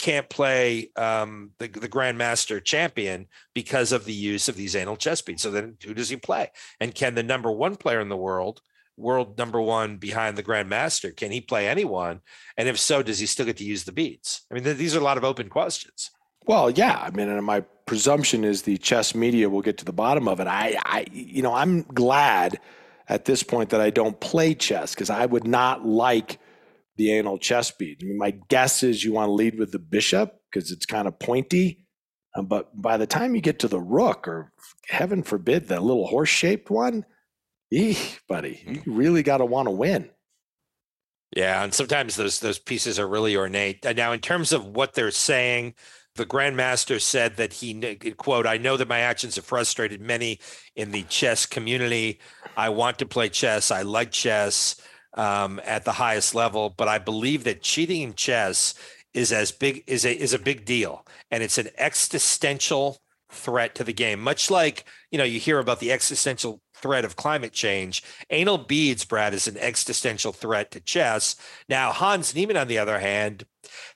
[0.00, 5.20] can't play um, the, the grandmaster champion because of the use of these anal chess
[5.20, 5.42] beads.
[5.42, 6.50] So then who does he play?
[6.80, 8.62] And can the number one player in the world,
[8.96, 12.20] world number one behind the grandmaster, can he play anyone?
[12.56, 14.46] And if so, does he still get to use the beads?
[14.50, 16.10] I mean, th- these are a lot of open questions.
[16.46, 16.98] Well, yeah.
[16.98, 20.40] I mean, and my presumption is the chess media will get to the bottom of
[20.40, 20.46] it.
[20.46, 22.58] I, I you know, I'm glad
[23.10, 26.38] at this point that I don't play chess because I would not like
[26.96, 27.98] the anal chess bead.
[28.00, 31.08] I mean, my guess is you want to lead with the bishop because it's kind
[31.08, 31.86] of pointy.
[32.36, 34.52] Um, but by the time you get to the rook, or
[34.88, 37.04] heaven forbid, the little horse shaped one,
[37.74, 40.08] eeh, buddy, you really got to want to win.
[41.36, 43.84] Yeah, and sometimes those those pieces are really ornate.
[43.96, 45.74] Now, in terms of what they're saying,
[46.20, 50.38] the grandmaster said that he quote, "I know that my actions have frustrated many
[50.76, 52.20] in the chess community.
[52.58, 53.70] I want to play chess.
[53.70, 54.76] I like chess
[55.14, 58.74] um, at the highest level, but I believe that cheating in chess
[59.14, 62.98] is as big is a is a big deal, and it's an existential
[63.30, 64.20] threat to the game.
[64.20, 68.02] Much like you know you hear about the existential threat of climate change.
[68.30, 71.36] Anal beads, Brad, is an existential threat to chess.
[71.68, 73.46] Now, Hans Niemann, on the other hand,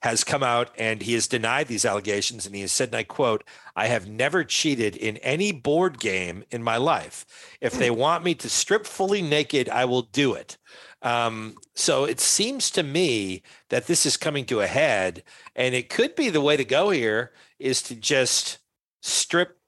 [0.02, 2.46] has come out and he has denied these allegations.
[2.46, 3.44] And he has said, and I quote,
[3.74, 7.26] I have never cheated in any board game in my life.
[7.60, 10.58] If they want me to strip fully naked, I will do it.
[11.02, 15.22] Um, so it seems to me that this is coming to a head,
[15.54, 18.58] and it could be the way to go here is to just
[19.02, 19.58] strip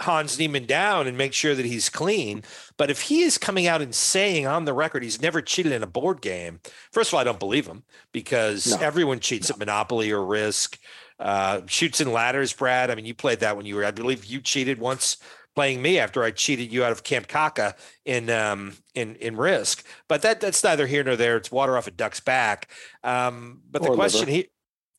[0.00, 2.42] Hans Niemann down and make sure that he's clean.
[2.76, 5.82] But if he is coming out and saying on the record he's never cheated in
[5.82, 6.60] a board game,
[6.92, 7.82] first of all, I don't believe him
[8.12, 8.78] because No.
[8.78, 10.78] everyone cheats at Monopoly or Risk.
[11.18, 12.90] Uh, chutes and ladders, Brad.
[12.90, 15.16] I mean, you played that when you were, I believe you cheated once
[15.56, 19.84] playing me after I cheated you out of Kamchatka in um, in in Risk.
[20.08, 21.36] But that that's neither here nor there.
[21.36, 22.70] It's water off a duck's back.
[23.02, 24.30] Um, but the question liver.
[24.30, 24.48] he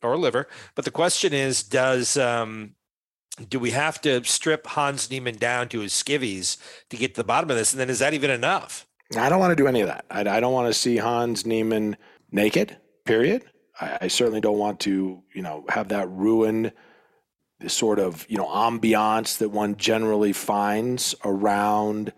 [0.03, 0.49] or liver.
[0.75, 2.75] But the question is, does um,
[3.47, 6.57] do we have to strip Hans Niemann down to his skivvies
[6.89, 7.73] to get to the bottom of this?
[7.73, 8.85] And then is that even enough?
[9.17, 10.05] I don't want to do any of that.
[10.09, 11.97] I, I don't want to see Hans Niemann
[12.31, 12.77] naked.
[13.05, 13.43] Period.
[13.79, 16.71] I, I certainly don't want to, you know, have that ruin
[17.59, 22.13] the sort of you know ambiance that one generally finds around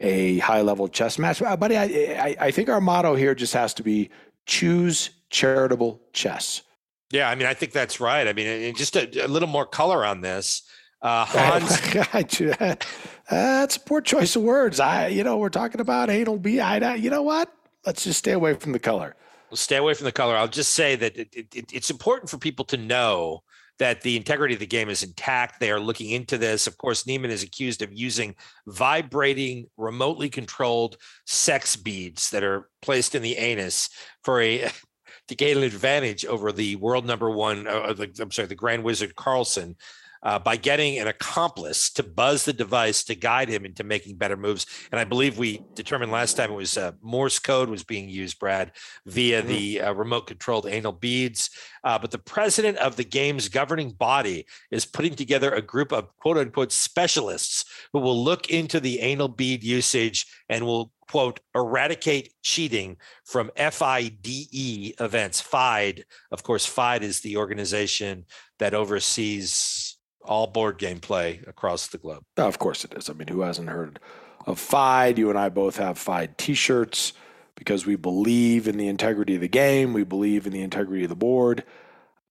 [0.00, 1.40] a high level chess match.
[1.40, 4.10] Buddy, I, I I think our motto here just has to be
[4.46, 6.62] choose charitable chess.
[7.10, 8.26] Yeah, I mean, I think that's right.
[8.28, 10.62] I mean, and just a, a little more color on this.
[11.00, 11.80] Uh, Hans,
[13.30, 14.80] That's a poor choice of words.
[14.80, 16.60] I, you know, we're talking about anal B.
[16.60, 17.52] I, you know what?
[17.86, 19.16] Let's just stay away from the color.
[19.50, 20.36] Well, stay away from the color.
[20.36, 23.42] I'll just say that it, it- it's important for people to know
[23.78, 25.60] that the integrity of the game is intact.
[25.60, 26.66] They are looking into this.
[26.66, 28.34] Of course, Niemann is accused of using
[28.66, 33.88] vibrating, remotely controlled sex beads that are placed in the anus
[34.24, 34.68] for a
[35.28, 37.66] to gain an advantage over the world number one.
[37.66, 39.76] Uh, the, I'm sorry, the Grand Wizard Carlsen.
[40.20, 44.36] Uh, by getting an accomplice to buzz the device to guide him into making better
[44.36, 48.08] moves, and I believe we determined last time it was uh, Morse code was being
[48.08, 48.72] used, Brad,
[49.06, 51.50] via the uh, remote controlled anal beads.
[51.84, 56.08] Uh, but the president of the game's governing body is putting together a group of
[56.16, 62.34] quote unquote specialists who will look into the anal bead usage and will quote eradicate
[62.42, 65.40] cheating from FIDE events.
[65.40, 68.26] FIDE, of course, FIDE is the organization
[68.58, 72.22] that oversees all board game play across the globe.
[72.36, 73.08] Of course it is.
[73.08, 73.98] I mean, who hasn't heard
[74.46, 75.18] of FIDE?
[75.18, 77.14] You and I both have FIDE t-shirts
[77.54, 79.92] because we believe in the integrity of the game.
[79.92, 81.64] We believe in the integrity of the board.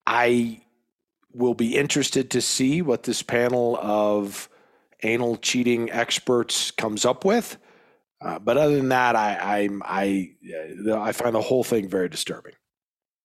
[0.05, 0.61] I
[1.33, 4.47] will be interested to see what this panel of
[5.03, 7.57] anal cheating experts comes up with.
[8.19, 10.31] Uh, but other than that, I, I
[10.89, 12.53] uh, I find the whole thing very disturbing.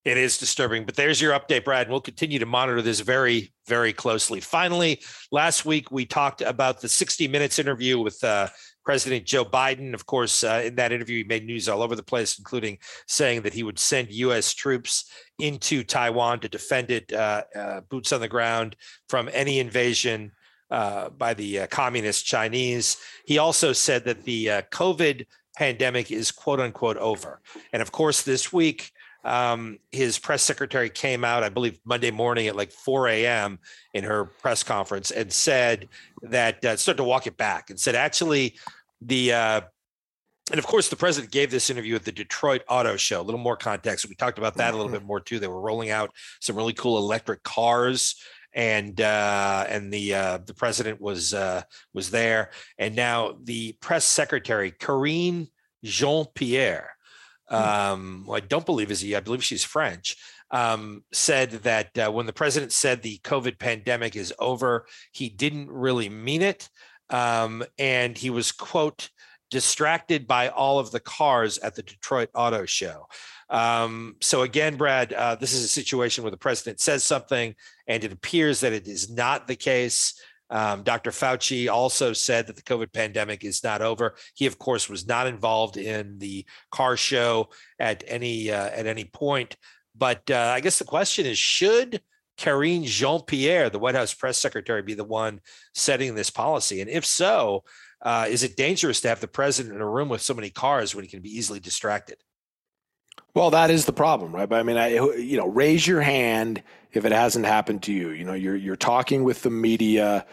[0.04, 1.82] It is disturbing, but there's your update, Brad.
[1.82, 4.40] And we'll continue to monitor this very, very closely.
[4.40, 5.00] Finally,
[5.30, 8.48] last week we talked about the 60 Minutes interview with uh,
[8.84, 9.94] President Joe Biden.
[9.94, 13.42] Of course, uh, in that interview, he made news all over the place, including saying
[13.42, 14.52] that he would send U.S.
[14.52, 18.74] troops into Taiwan to defend it, uh, uh, boots on the ground
[19.08, 20.32] from any invasion
[20.72, 22.96] uh, by the uh, communist Chinese.
[23.26, 27.42] He also said that the uh, COVID pandemic is quote unquote over.
[27.74, 28.90] And of course, this week,
[29.22, 33.58] um, his press secretary came out, I believe, Monday morning at like 4 a.m.
[33.92, 35.90] in her press conference and said
[36.22, 38.56] that uh, started to walk it back and said actually
[39.02, 39.60] the uh,
[40.50, 43.20] and of course the president gave this interview at the Detroit Auto Show.
[43.20, 44.08] A little more context.
[44.08, 45.38] We talked about that a little bit more too.
[45.38, 48.16] They were rolling out some really cool electric cars.
[48.54, 51.62] And uh, and the uh, the president was uh,
[51.94, 55.48] was there, and now the press secretary Karine
[55.82, 56.90] Jean Pierre,
[57.48, 59.16] um, who I don't believe is he.
[59.16, 60.16] I believe she's French.
[60.50, 65.70] Um, said that uh, when the president said the COVID pandemic is over, he didn't
[65.70, 66.68] really mean it,
[67.08, 69.08] um, and he was quote
[69.52, 73.06] distracted by all of the cars at the Detroit Auto Show.
[73.52, 77.54] Um, so again, Brad, uh, this is a situation where the president says something,
[77.86, 80.18] and it appears that it is not the case.
[80.48, 81.10] Um, Dr.
[81.10, 84.14] Fauci also said that the COVID pandemic is not over.
[84.34, 89.04] He, of course, was not involved in the car show at any uh, at any
[89.04, 89.56] point.
[89.94, 92.00] But uh, I guess the question is: Should
[92.38, 95.40] Karine Jean Pierre, the White House press secretary, be the one
[95.74, 96.80] setting this policy?
[96.80, 97.64] And if so,
[98.00, 100.94] uh, is it dangerous to have the president in a room with so many cars
[100.94, 102.16] when he can be easily distracted?
[103.34, 104.48] Well, that is the problem, right?
[104.48, 108.10] But I mean, I, you know, raise your hand if it hasn't happened to you.
[108.10, 110.26] You know, you're you're talking with the media,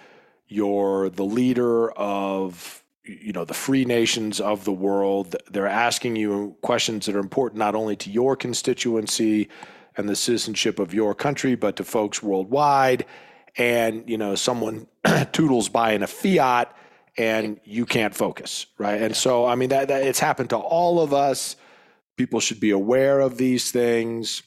[0.48, 5.36] you're the leader of you know the free nations of the world.
[5.50, 9.48] They're asking you questions that are important not only to your constituency
[9.96, 13.06] and the citizenship of your country, but to folks worldwide.
[13.58, 14.88] And you know, someone
[15.32, 16.76] toodles by in a Fiat
[17.18, 19.02] and you can't focus, right?
[19.02, 21.58] And so, I mean, that, that it's happened to all of us.
[22.20, 24.44] People should be aware of these things.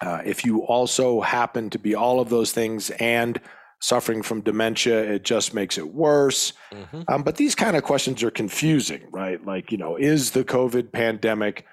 [0.00, 3.38] Uh, if you also happen to be all of those things and
[3.82, 6.54] suffering from dementia, it just makes it worse.
[6.72, 7.04] Mhm.
[7.08, 9.44] Um, but these kind of questions are confusing, right?
[9.44, 11.66] Like, you know, is the COVID pandemic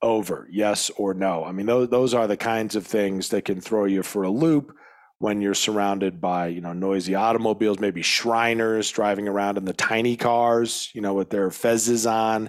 [0.00, 0.46] over?
[0.48, 1.44] Yes or no?
[1.44, 4.30] I mean, those, those are the kinds of things that can throw you for a
[4.30, 4.76] loop
[5.18, 10.16] when you're surrounded by, you know, noisy automobiles, maybe Shriners driving around in the tiny
[10.16, 12.48] cars, you know, with their fezzes on.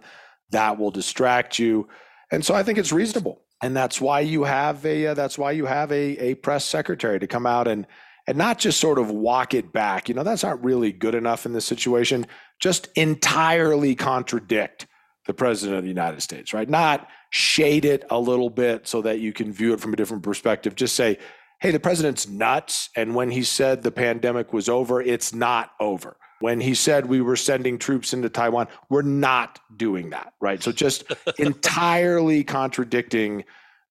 [0.52, 1.88] That will distract you.
[2.32, 3.42] And so I think it's reasonable.
[3.62, 7.20] And that's why you have a uh, that's why you have a, a press secretary
[7.20, 7.88] to come out and
[8.28, 10.10] and not just sort of walk it back.
[10.10, 12.26] You know, that's not really good enough in this situation.
[12.60, 14.88] Just entirely contradict
[15.26, 16.70] the president of the United States, right?
[16.70, 20.24] Not shade it a little bit so that you can view it from a different
[20.24, 20.76] perspective.
[20.76, 21.18] Just say,
[21.62, 22.90] hey, the president's nuts.
[22.96, 26.18] And when he said the pandemic was over, it's not over.
[26.40, 30.62] When he said we were sending troops into Taiwan, we're not doing that, right?
[30.62, 31.06] So just
[31.40, 33.46] entirely contradicting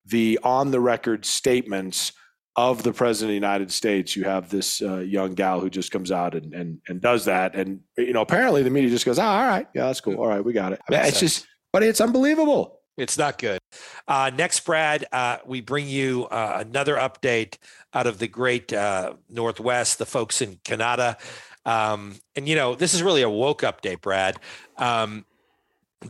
[0.06, 2.12] the on the record statements
[2.56, 4.14] of the president of the United States.
[4.14, 7.54] You have this uh, young gal who just comes out and, and and does that,
[7.54, 10.26] and you know apparently the media just goes, "Oh, all right, yeah, that's cool, all
[10.26, 12.80] right, we got it." I mean, it's just, but it's unbelievable.
[12.96, 13.58] It's not good.
[14.06, 17.58] Uh, next, Brad, uh, we bring you uh, another update
[17.92, 21.16] out of the great uh, Northwest, the folks in Canada.
[21.64, 24.36] Um, and, you know, this is really a woke update, Brad.
[24.76, 25.24] Um,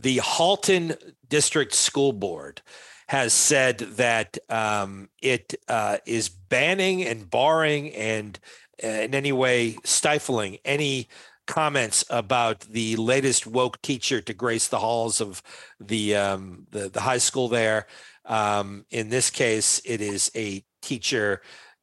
[0.01, 0.95] the Halton
[1.29, 2.61] District School Board
[3.07, 8.39] has said that um, it uh, is banning and barring and
[8.83, 11.07] uh, in any way stifling any
[11.47, 15.41] comments about the latest woke teacher to grace the halls of
[15.79, 17.85] the um, the, the high school there.
[18.25, 21.41] Um, in this case, it is a teacher,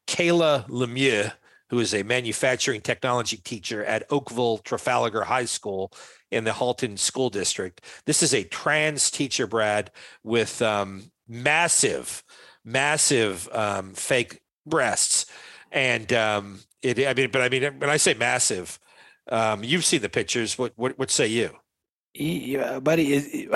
[0.08, 1.32] Kayla Lemieux,
[1.72, 5.90] who is a manufacturing technology teacher at Oakville Trafalgar High School
[6.30, 7.80] in the Halton School District.
[8.04, 9.90] This is a trans teacher, Brad,
[10.22, 12.22] with um, massive,
[12.62, 15.24] massive um, fake breasts,
[15.72, 16.98] and um, it.
[16.98, 18.78] I mean, but I mean, when I say massive,
[19.30, 20.58] um, you've seen the pictures.
[20.58, 21.56] What what what say you?
[22.12, 23.14] Yeah, buddy.
[23.14, 23.48] Is,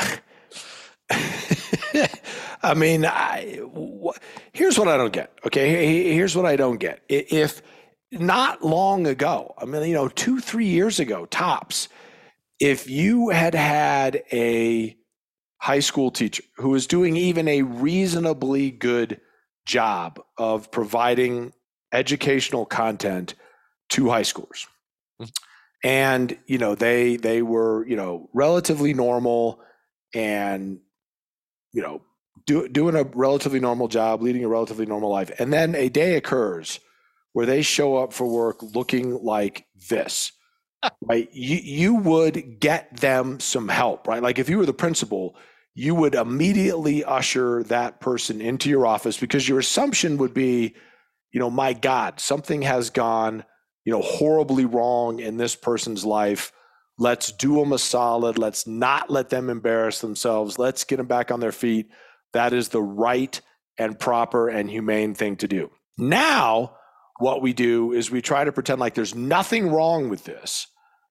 [2.62, 4.16] I mean, I, wh-
[4.54, 5.32] here's what I don't get.
[5.44, 7.02] Okay, here's what I don't get.
[7.10, 7.60] If
[8.12, 11.88] not long ago, I mean, you know, two, three years ago, tops,
[12.60, 14.96] if you had had a
[15.60, 19.20] high school teacher who was doing even a reasonably good
[19.66, 21.52] job of providing
[21.92, 23.34] educational content
[23.90, 24.66] to high schoolers,
[25.20, 25.30] Mhm.
[25.84, 29.60] and you know, they they were you know relatively normal
[30.14, 30.80] and
[31.72, 32.02] you know
[32.46, 36.16] do, doing a relatively normal job, leading a relatively normal life, and then a day
[36.16, 36.80] occurs
[37.36, 40.32] where they show up for work looking like this,
[41.02, 41.28] right?
[41.34, 44.22] You you would get them some help, right?
[44.22, 45.36] Like if you were the principal,
[45.74, 50.76] you would immediately usher that person into your office because your assumption would be,
[51.30, 53.44] you know, my God, something has gone,
[53.84, 56.52] you know, horribly wrong in this person's life.
[56.96, 58.38] Let's do them a solid.
[58.38, 60.58] Let's not let them embarrass themselves.
[60.58, 61.90] Let's get them back on their feet.
[62.32, 63.38] That is the right
[63.76, 65.70] and proper and humane thing to do.
[65.98, 66.75] Now,
[67.18, 70.66] what we do is we try to pretend like there's nothing wrong with this,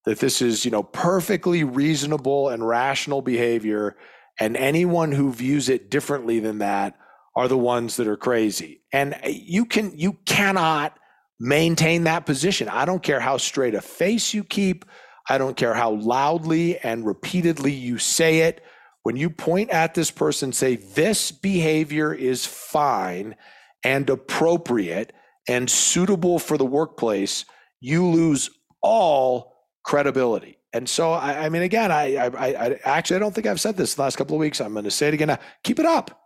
[0.06, 3.96] that this is, you know, perfectly reasonable and rational behavior.
[4.40, 6.96] And anyone who views it differently than that
[7.36, 8.82] are the ones that are crazy.
[8.94, 10.98] And uh, you can, you cannot
[11.40, 12.70] maintain that position.
[12.70, 14.86] I don't care how straight a face you keep.
[15.28, 18.64] I don't care how loudly and repeatedly you say it.
[19.04, 23.36] When you point at this person, say, this behavior is fine
[23.84, 25.14] and appropriate
[25.48, 27.46] and suitable for the workplace,
[27.80, 28.50] you lose
[28.82, 29.54] all
[29.84, 30.58] credibility.
[30.74, 33.78] And so, I, I mean, again, I, I, I actually I don't think I've said
[33.78, 34.60] this the last couple of weeks.
[34.60, 35.30] I'm going to say it again.
[35.30, 35.40] Now.
[35.64, 36.22] Keep it up.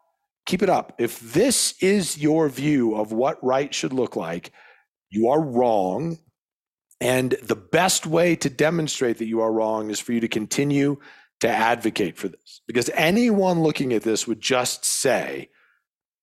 [0.45, 0.95] Keep it up.
[0.97, 4.51] If this is your view of what right should look like,
[5.11, 6.17] you are wrong.
[6.99, 10.97] And the best way to demonstrate that you are wrong is for you to continue
[11.41, 12.61] to advocate for this.
[12.67, 15.49] Because anyone looking at this would just say,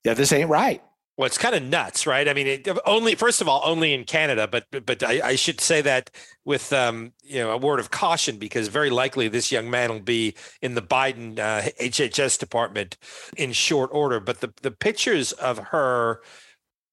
[0.04, 0.82] yeah, this ain't right.
[1.16, 2.28] Well, it's kind of nuts, right?
[2.28, 5.62] I mean, it, only first of all, only in Canada, but but I, I should
[5.62, 6.10] say that
[6.44, 10.00] with um, you know a word of caution because very likely this young man will
[10.00, 12.98] be in the Biden uh, HHS department
[13.36, 14.20] in short order.
[14.20, 16.20] But the the pictures of her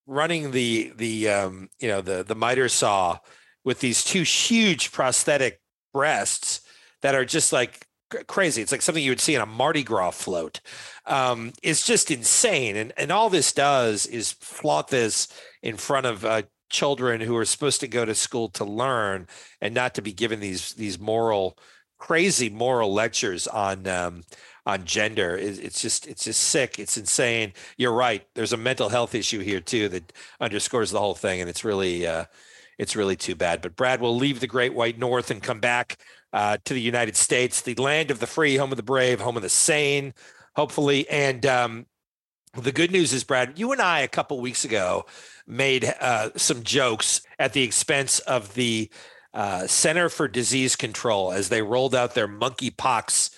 [0.07, 3.19] running the the um, you know the the miter saw
[3.65, 5.59] with these two huge prosthetic
[5.93, 6.61] breasts
[7.01, 7.87] that are just like
[8.27, 8.61] crazy.
[8.61, 10.61] It's like something you would see in a Mardi Gras float.
[11.05, 15.27] Um, it's just insane, and and all this does is flaunt this
[15.61, 19.27] in front of uh, children who are supposed to go to school to learn
[19.61, 21.57] and not to be given these these moral
[21.97, 24.23] crazy moral lectures on um,
[24.65, 25.35] on gender.
[25.35, 26.79] Is it's just it's just sick.
[26.79, 27.53] It's insane.
[27.77, 28.25] You're right.
[28.35, 30.11] There's a mental health issue here too that
[30.41, 32.25] underscores the whole thing and it's really uh,
[32.77, 33.61] it's really too bad.
[33.61, 35.97] But brad we'll leave the great white north and come back
[36.33, 39.37] uh, to the united states the land of the free home of the brave home
[39.37, 40.13] of the sane
[40.55, 41.85] hopefully and um,
[42.55, 45.05] the good news is, Brad, you and I a couple weeks ago
[45.47, 48.89] made uh, some jokes at the expense of the
[49.33, 53.31] uh, Center for Disease Control as they rolled out their monkeypox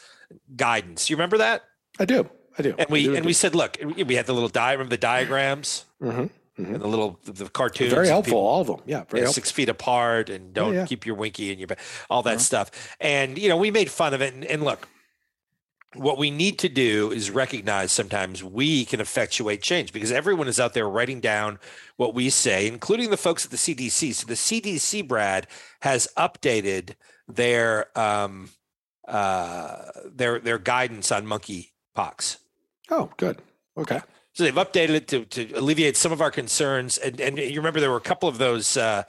[0.55, 1.09] guidance.
[1.09, 1.63] You remember that?
[1.97, 2.29] I do.
[2.57, 2.75] I do.
[2.77, 3.27] And we do, and do.
[3.27, 6.25] we said, look, we had the little di- remember the diagrams Mm-hmm.
[6.57, 7.91] And the little the cartoons.
[7.93, 8.31] very helpful.
[8.31, 8.81] people- all of them.
[8.85, 10.85] Yeah, very yeah, six feet apart and don't yeah.
[10.85, 11.67] keep your winky in your
[12.09, 12.39] all that Uh-huh.
[12.39, 12.95] stuff.
[12.99, 14.33] And you know, we made fun of it.
[14.33, 14.87] And, and look,
[15.95, 20.59] what we need to do is recognize sometimes we can effectuate change because everyone is
[20.59, 21.57] out there writing down
[21.97, 24.13] what we say, including the folks at the CDC.
[24.13, 25.47] So the CDC, Brad,
[25.81, 26.95] has updated
[27.27, 28.49] their um,
[29.07, 32.37] uh, their their guidance on monkeypox.
[32.91, 33.41] Oh, good.
[33.77, 34.01] Okay.
[34.35, 36.97] So they've updated it to, to alleviate some of our concerns.
[36.97, 39.03] And, and you remember there were a couple of those uh,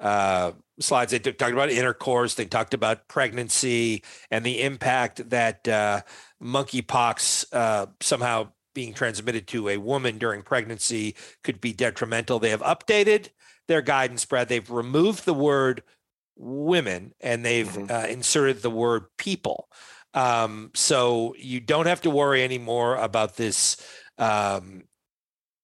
[0.00, 1.12] uh, slides.
[1.12, 2.34] They talked about intercourse.
[2.34, 6.00] They talked about pregnancy and the impact that uh,
[6.42, 11.14] monkeypox uh, somehow being transmitted to a woman during pregnancy
[11.44, 12.40] could be detrimental.
[12.40, 13.28] They have updated
[13.68, 14.48] their guidance, Brad.
[14.48, 15.84] They've removed the word
[16.36, 17.88] women and they've Mhm.
[17.88, 19.68] uh, inserted the word people.
[20.14, 23.76] Um, so you don't have to worry anymore about this
[24.18, 24.84] um,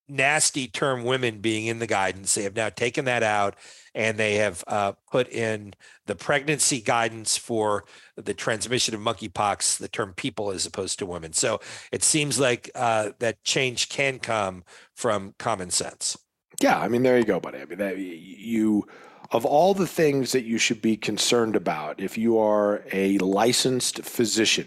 [0.09, 2.35] nasty term women being in the guidance.
[2.35, 3.57] They have now taken that out
[3.95, 5.75] and they have uh, put in
[6.07, 7.85] the pregnancy guidance for
[8.17, 11.33] the transmission of monkeypox, the term people as opposed to women.
[11.33, 11.61] So
[11.93, 16.17] it seems like uh, that change can come from common sense.
[16.61, 17.59] Yeah, I mean, there you go, buddy.
[17.59, 18.87] I mean, that you
[19.31, 24.03] of all the things that you should be concerned about, if you are a licensed
[24.03, 24.67] physician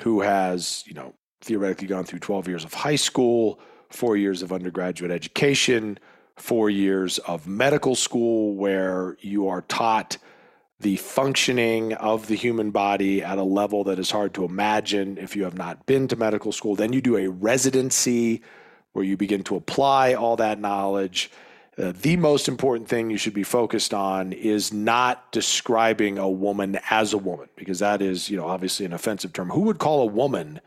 [0.00, 4.52] who has, you know, theoretically gone through 12 years of high school, four years of
[4.52, 5.98] undergraduate education,
[6.36, 10.16] four years of medical school, where you are taught
[10.80, 15.36] the functioning of the human body at a level that is hard to imagine if
[15.36, 16.74] you have not been to medical school.
[16.74, 18.42] Then you do a residency
[18.92, 21.30] where you begin to apply all that knowledge.
[21.78, 26.78] Uh, the most important thing you should be focused on is not describing a woman
[26.90, 29.50] as a woman, because that is, you know, obviously an offensive term.
[29.50, 30.60] Who would call a woman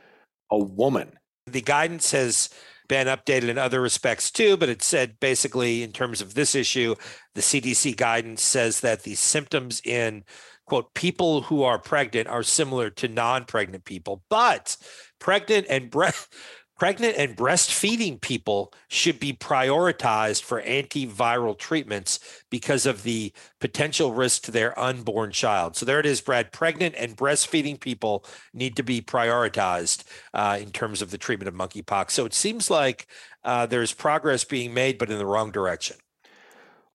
[0.52, 1.12] a woman?
[1.48, 2.50] The guidance has
[2.88, 6.96] been updated in other respects too, but it said basically in terms of this issue,
[7.34, 10.24] the CDC guidance says that the symptoms in
[10.66, 14.78] quote people who are pregnant are similar to non-pregnant people, but
[15.20, 16.34] pregnant and breast
[16.78, 22.20] pregnant and breastfeeding people should be prioritized for antiviral treatments
[22.50, 25.76] because of the potential risk to their unborn child.
[25.76, 26.52] So there it is, Brad.
[26.52, 30.04] Pregnant and breastfeeding people need to be prioritized
[30.34, 32.12] uh, in terms of the treatment of monkeypox.
[32.12, 33.08] So it seems like
[33.44, 35.98] uh, there's progress being made, but in the wrong direction.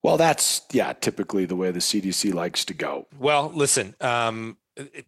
[0.02, 3.06] Well, that's, yeah, typically the way the CDC likes to go.
[3.18, 3.94] Well, listen.
[4.00, 4.56] Um,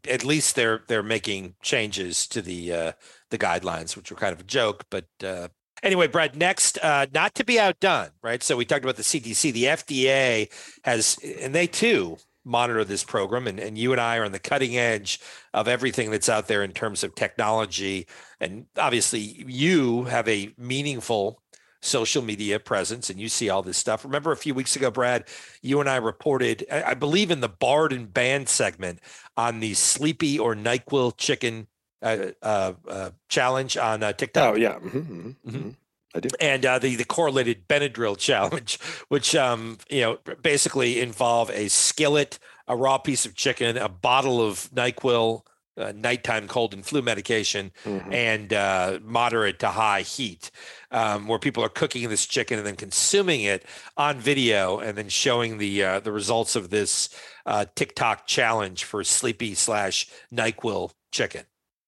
[0.08, 2.92] at least they're they're making changes to the uh,
[3.30, 4.84] the guidelines, which were kind of a joke.
[4.90, 5.48] But uh,
[5.82, 6.36] anyway, Brad.
[6.36, 8.42] Next, uh, not to be outdone, right?
[8.42, 9.52] So we talked about the CDC.
[9.52, 10.52] The FDA
[10.84, 14.38] has, and they too monitor this program, and, and you and I are on the
[14.38, 15.20] cutting edge
[15.54, 18.06] of everything that's out there in terms of technology.
[18.40, 21.40] And obviously, you have a meaningful
[21.82, 24.04] social media presence and you see all this stuff.
[24.04, 25.24] Remember a few weeks ago, Brad,
[25.60, 29.00] you and I reported, I, I believe in the Barred and Banned segment
[29.36, 31.66] on the Sleepy or NyQuil chicken
[32.00, 34.54] uh, uh, uh, challenge on uh, TikTok.
[34.54, 34.78] Oh, yeah.
[34.78, 35.70] hmm hmm
[36.14, 36.28] I do.
[36.40, 38.78] And uh, the the correlated Benadryl challenge,
[39.08, 44.46] which um, you know basically involve a skillet, a raw piece of chicken, a bottle
[44.46, 45.42] of Nyquil,
[45.76, 48.12] uh, nighttime cold and flu medication, Mhm.
[48.12, 50.50] and uh, moderate to high heat,
[50.90, 53.64] um, where people are cooking this chicken and then consuming it
[53.96, 57.08] on video, and then showing the uh, the results of this
[57.46, 61.44] uh, TikTok challenge for sleepy slash Nyquil chicken.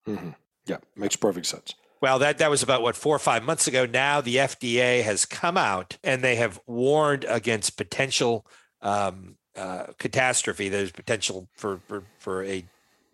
[0.07, 0.31] hmm
[0.67, 1.75] Yeah, makes perfect sense.
[2.01, 3.87] Well, that that was about what four or five months ago.
[3.87, 8.47] Now the FDA has come out and they have warned against potential
[8.83, 10.69] um, uh, catastrophe.
[10.69, 12.65] There's potential for for, for a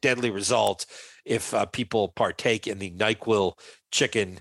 [0.01, 0.87] deadly result
[1.25, 3.55] if uh, people partake in the Nyquil
[3.91, 4.41] chicken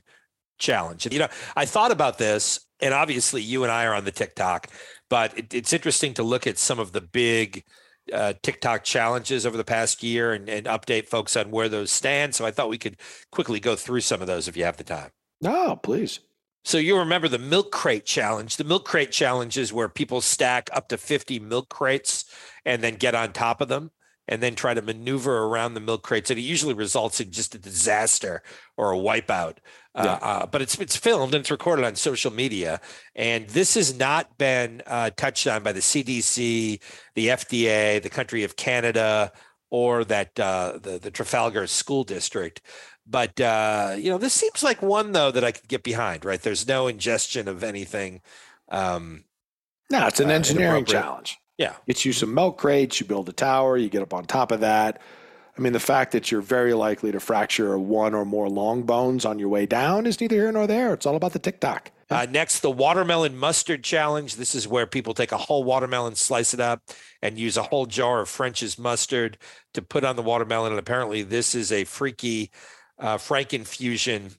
[0.57, 1.07] challenge.
[1.11, 4.67] You know, I thought about this, and obviously you and I are on the TikTok,
[5.09, 7.63] but it, it's interesting to look at some of the big
[8.13, 12.35] uh, TikTok challenges over the past year and, and update folks on where those stand.
[12.35, 12.97] So I thought we could
[13.31, 15.11] quickly go through some of those if you have the time.
[15.41, 16.19] No, please.
[16.65, 18.57] So you remember the milk crate challenge.
[18.57, 22.25] The milk crate challenge is where people stack up to 50 milk crates
[22.65, 23.91] and then get on top of them
[24.29, 26.29] and then try to maneuver around the milk crates.
[26.29, 28.43] And it usually results in just a disaster
[28.77, 29.57] or a wipeout.
[29.95, 30.13] Uh, yeah.
[30.21, 32.79] Uh, but it's it's filmed and it's recorded on social media.
[33.15, 36.79] And this has not been uh, touched on by the CDC,
[37.15, 39.31] the FDA, the country of Canada,
[39.71, 42.61] or that uh, the the Trafalgar School District.
[43.07, 46.23] But uh, you know, this seems like one though that I could get behind.
[46.23, 46.41] Right?
[46.41, 48.21] There's no ingestion of anything.
[48.69, 49.23] Um,
[49.89, 51.39] no, it's an uh, engineering challenge.
[51.59, 51.75] Yeah.
[51.85, 54.61] It's you some milk crates, you build a tower, you get up on top of
[54.61, 55.01] that.
[55.57, 59.25] I mean, the fact that you're very likely to fracture one or more long bones
[59.25, 60.93] on your way down is neither here nor there.
[60.93, 61.91] It's all about the TikTok.
[62.09, 64.37] Uh, next, the watermelon mustard challenge.
[64.37, 66.81] This is where people take a whole watermelon, slice it up,
[67.21, 69.37] and use a whole jar of French's mustard
[69.73, 70.71] to put on the watermelon.
[70.71, 72.51] And apparently, this is a freaky
[72.97, 74.37] uh, Frankenfusion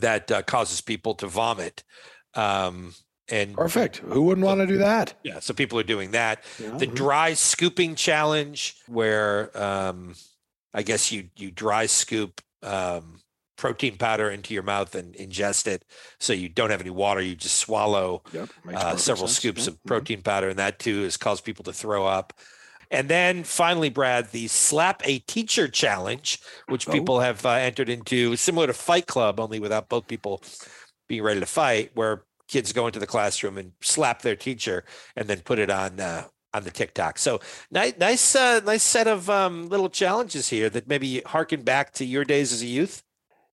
[0.00, 1.84] that uh, causes people to vomit.
[2.34, 2.92] Um,
[3.28, 3.98] and perfect.
[3.98, 5.14] Who wouldn't want to do that?
[5.22, 5.40] Yeah.
[5.40, 6.44] So people are doing that.
[6.60, 6.76] Yeah.
[6.76, 10.14] The dry scooping challenge, where um,
[10.72, 13.20] I guess you you dry scoop um,
[13.56, 15.84] protein powder into your mouth and ingest it,
[16.20, 17.22] so you don't have any water.
[17.22, 18.50] You just swallow yep.
[18.74, 19.38] uh, several sense.
[19.38, 19.88] scoops of mm-hmm.
[19.88, 20.24] protein mm-hmm.
[20.24, 22.34] powder, and that too has caused people to throw up.
[22.90, 26.92] And then finally, Brad, the slap a teacher challenge, which oh.
[26.92, 30.42] people have uh, entered into, similar to Fight Club, only without both people
[31.08, 34.84] being ready to fight, where kids go into the classroom and slap their teacher
[35.16, 36.24] and then put it on uh,
[36.54, 37.18] on the TikTok.
[37.18, 37.40] So
[37.70, 42.04] nice, nice, uh, nice set of um, little challenges here that maybe harken back to
[42.04, 43.02] your days as a youth.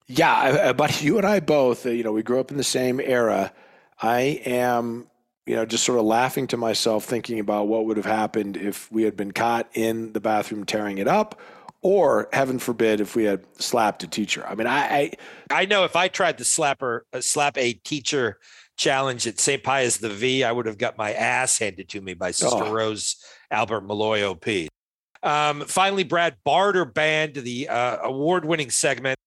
[0.07, 2.99] Yeah, but you and I both, uh, you know, we grew up in the same
[2.99, 3.53] era.
[4.01, 5.07] I am,
[5.45, 8.91] you know, just sort of laughing to myself, thinking about what would have happened if
[8.91, 11.39] we had been caught in the bathroom tearing it up,
[11.81, 14.45] or heaven forbid if we had slapped a teacher.
[14.45, 15.11] I mean, I, I,
[15.49, 18.37] I know if I tried to slap her, uh, slap a teacher
[18.81, 19.63] challenge at St.
[19.63, 22.71] Pius the V, I would have got my ass handed to me by Sister oh.
[22.71, 23.15] Rose
[23.51, 24.45] Albert Malloy OP.
[25.23, 29.17] Um, finally, Brad Barter banned the uh, award winning segment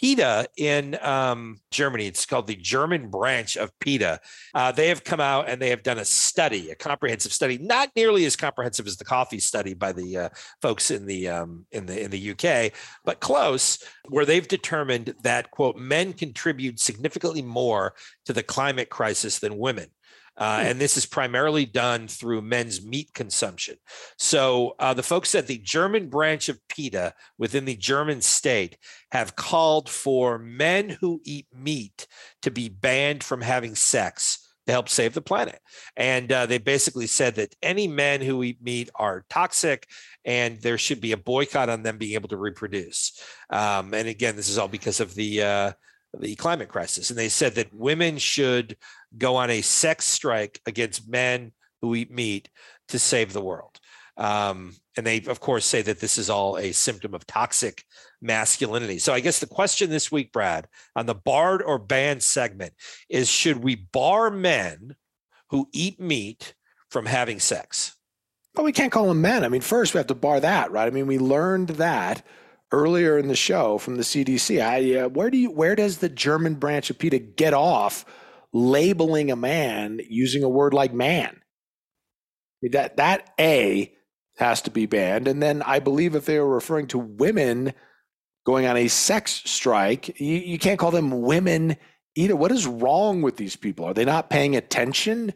[0.00, 2.06] PETA in um, Germany.
[2.06, 4.20] It's called the German branch of PETA.
[4.54, 7.90] Uh, they have come out and they have done a study, a comprehensive study, not
[7.94, 10.28] nearly as comprehensive as the coffee study by the uh,
[10.62, 12.72] folks in the um, in the in the UK,
[13.04, 13.78] but close,
[14.08, 17.94] where they've determined that quote men contribute significantly more
[18.24, 19.88] to the climate crisis than women.
[20.40, 20.66] Uh, hmm.
[20.66, 23.76] and this is primarily done through men's meat consumption.
[24.18, 28.78] So uh, the folks at the German branch of PETA within the German state
[29.12, 32.06] have called for men who eat meat
[32.42, 35.60] to be banned from having sex to help save the planet.
[35.96, 39.86] And uh, they basically said that any men who eat meat are toxic
[40.24, 43.20] and there should be a boycott on them being able to reproduce.
[43.50, 45.72] Um, and again, this is all because of the uh,
[46.18, 47.10] the climate crisis.
[47.10, 48.76] And they said that women should
[49.16, 52.48] go on a sex strike against men who eat meat
[52.88, 53.80] to save the world.
[54.16, 57.84] Um, and they, of course, say that this is all a symptom of toxic
[58.20, 58.98] masculinity.
[58.98, 62.74] So I guess the question this week, Brad, on the barred or banned segment
[63.08, 64.96] is should we bar men
[65.48, 66.54] who eat meat
[66.90, 67.96] from having sex?
[68.54, 69.44] Well, we can't call them men.
[69.44, 70.86] I mean, first we have to bar that, right?
[70.86, 72.22] I mean, we learned that
[72.72, 74.60] earlier in the show from the CDC.
[74.60, 78.04] I, uh, where do you where does the German branch of PETA get off
[78.52, 81.40] labeling a man using a word like man?
[82.62, 83.92] That that a
[84.38, 87.72] has to be banned, and then I believe if they were referring to women
[88.44, 91.76] going on a sex strike, you, you can't call them women
[92.14, 92.36] either.
[92.36, 93.84] What is wrong with these people?
[93.84, 95.32] Are they not paying attention?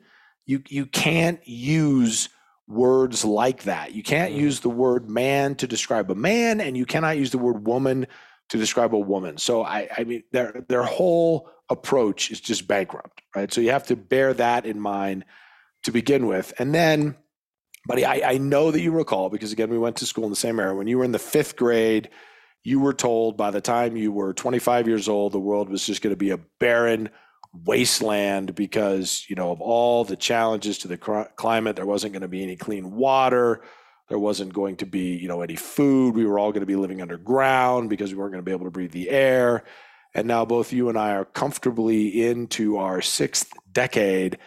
[0.47, 2.29] You you can't use
[2.67, 3.95] words like that.
[3.95, 4.39] You can't mm.
[4.39, 8.07] use the word man to describe a man, and you cannot use the word woman
[8.51, 9.39] to describe a woman.
[9.39, 13.53] So I, I mean, their their whole approach is just bankrupt, right?
[13.53, 15.25] So you have to bear that in mind
[15.85, 17.17] to begin with, and then,
[17.87, 20.37] buddy, I, I know that you recall because again, we went to school in the
[20.37, 20.75] same era.
[20.75, 22.11] When you were in the fifth grade,
[22.63, 26.03] you were told by the time you were 25 years old, the world was just
[26.03, 27.11] going to be a barren
[27.65, 30.99] wasteland because you know of all the challenges to the
[31.37, 33.63] climate there wasn't going to be any clean water
[34.09, 36.77] there wasn't going to be you know any food we were all going to be
[36.77, 39.65] living underground because we weren't going to be able to breathe the air
[40.15, 44.39] and now both you and i are comfortably into our sixth decade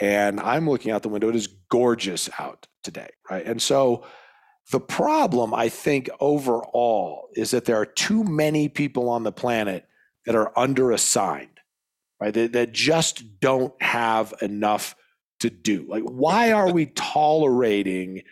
[0.00, 4.04] and i'm looking out the window it is gorgeous out today right and so
[4.72, 9.86] the problem i think overall is that there are too many people on the planet
[10.26, 11.48] that are underassigned
[12.20, 12.34] right?
[12.34, 14.96] That, that just don't have enough
[15.40, 15.84] to do.
[15.88, 18.22] Like, why are we tolerating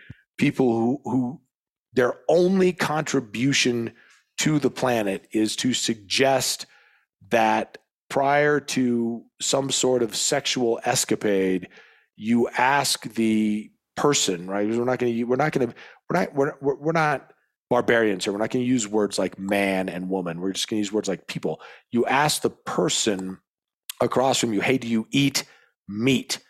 [0.42, 1.40] people who, who
[1.92, 3.92] their only contribution
[4.38, 6.66] to the planet is to suggest
[7.30, 7.78] that
[8.10, 11.68] prior to some sort of sexual escapade,
[12.16, 14.68] you ask the person, right?
[14.68, 15.74] We're not going to, we're not going to,
[16.10, 17.32] we're not, we're, we're, not
[17.70, 18.32] barbarians here.
[18.32, 20.40] We're not going to use words like man and woman.
[20.40, 21.60] We're just going to use words like people.
[21.92, 23.38] You ask the person
[24.00, 25.44] across from you, hey, do you eat
[25.88, 26.40] meat?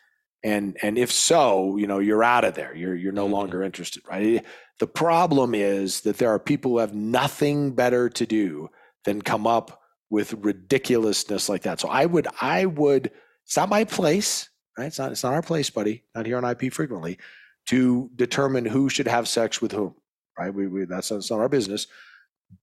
[0.45, 2.75] And and if so, you know, you're out of there.
[2.75, 3.33] You're you're no Mhm.
[3.33, 4.45] longer interested, right?
[4.79, 8.69] The problem is that there are people who have nothing better to do
[9.05, 9.81] than come up
[10.11, 11.81] with ridiculousness like that.
[11.81, 13.11] So I would I would
[13.45, 14.87] it's not my place, right?
[14.87, 16.05] It's not it's not our place, buddy.
[16.15, 17.19] Not here on IP frequently
[17.69, 19.95] to determine who should have sex with whom,
[20.37, 20.53] right?
[20.53, 21.87] We, we that's, that's not our business.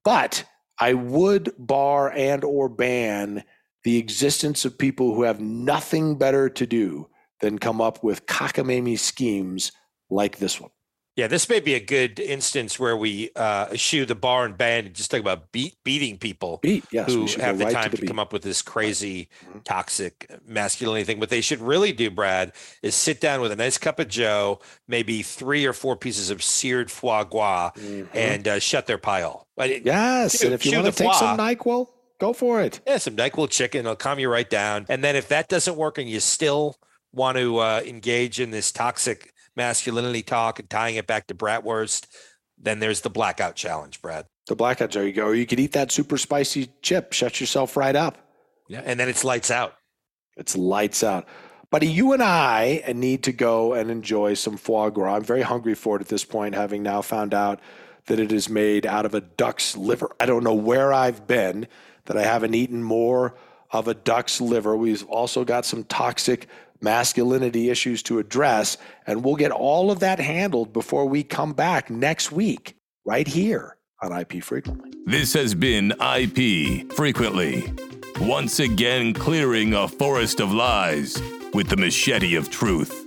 [0.04, 0.44] But
[0.80, 3.44] I would bar and or ban
[3.86, 7.08] the existence of people who have nothing better to do
[7.42, 9.72] than come up with cockamamie schemes
[10.10, 10.72] like this one.
[11.16, 14.88] Yeah, this may be a good instance where we uh, eschew the bar and band
[14.88, 17.90] and just talk about beat, beating people Beat, yes, who have the right time to
[17.90, 18.08] to, the beat.
[18.08, 19.64] come up with this crazy, Mhm.
[19.66, 21.20] toxic masculinity thing.
[21.20, 24.62] What they should really do, Brad, is sit down with a nice cup of Joe,
[24.88, 28.08] maybe three or four pieces of seared foie gras, Mhm.
[28.14, 29.46] and uh, shut their pile.
[29.58, 31.38] Yes, and if you want to take some.
[31.38, 31.90] Nyquil,
[32.22, 32.80] go for it.
[32.88, 33.82] Yeah, some NyQuil chicken.
[33.82, 34.86] It'll calm you right down.
[34.88, 36.78] And then if that doesn't work and you still
[37.12, 42.08] want to uh, engage in this toxic masculinity talk and tying it back to bratwurst,
[42.58, 44.26] then there's the blackout challenge, Brad.
[44.48, 45.32] The blackout, there you go.
[45.32, 48.18] You could eat that super spicy chip, shut yourself right up.
[48.68, 48.82] Yeah.
[48.84, 49.76] And then it's lights out.
[50.38, 51.28] It's lights out.
[51.72, 55.18] Buddy, you and I need to go and enjoy some foie gras.
[55.18, 57.60] I'm very hungry for it at this point, having now found out
[58.08, 60.10] that it is made out of a duck's liver.
[60.20, 61.68] I don't know where I've been
[62.06, 63.36] that I haven't eaten more
[63.70, 64.76] of a duck's liver.
[64.76, 66.48] We've also got some toxic
[66.82, 68.78] masculinity issues to address,
[69.08, 72.76] and we'll get all of that handled before we come back next week,
[73.06, 74.92] right here on IP Frequently.
[75.06, 77.74] This has been IP Frequently.
[78.22, 81.22] Once again, clearing a forest of lies
[81.54, 83.06] with the machete of truth.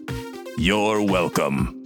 [0.56, 1.81] You're welcome.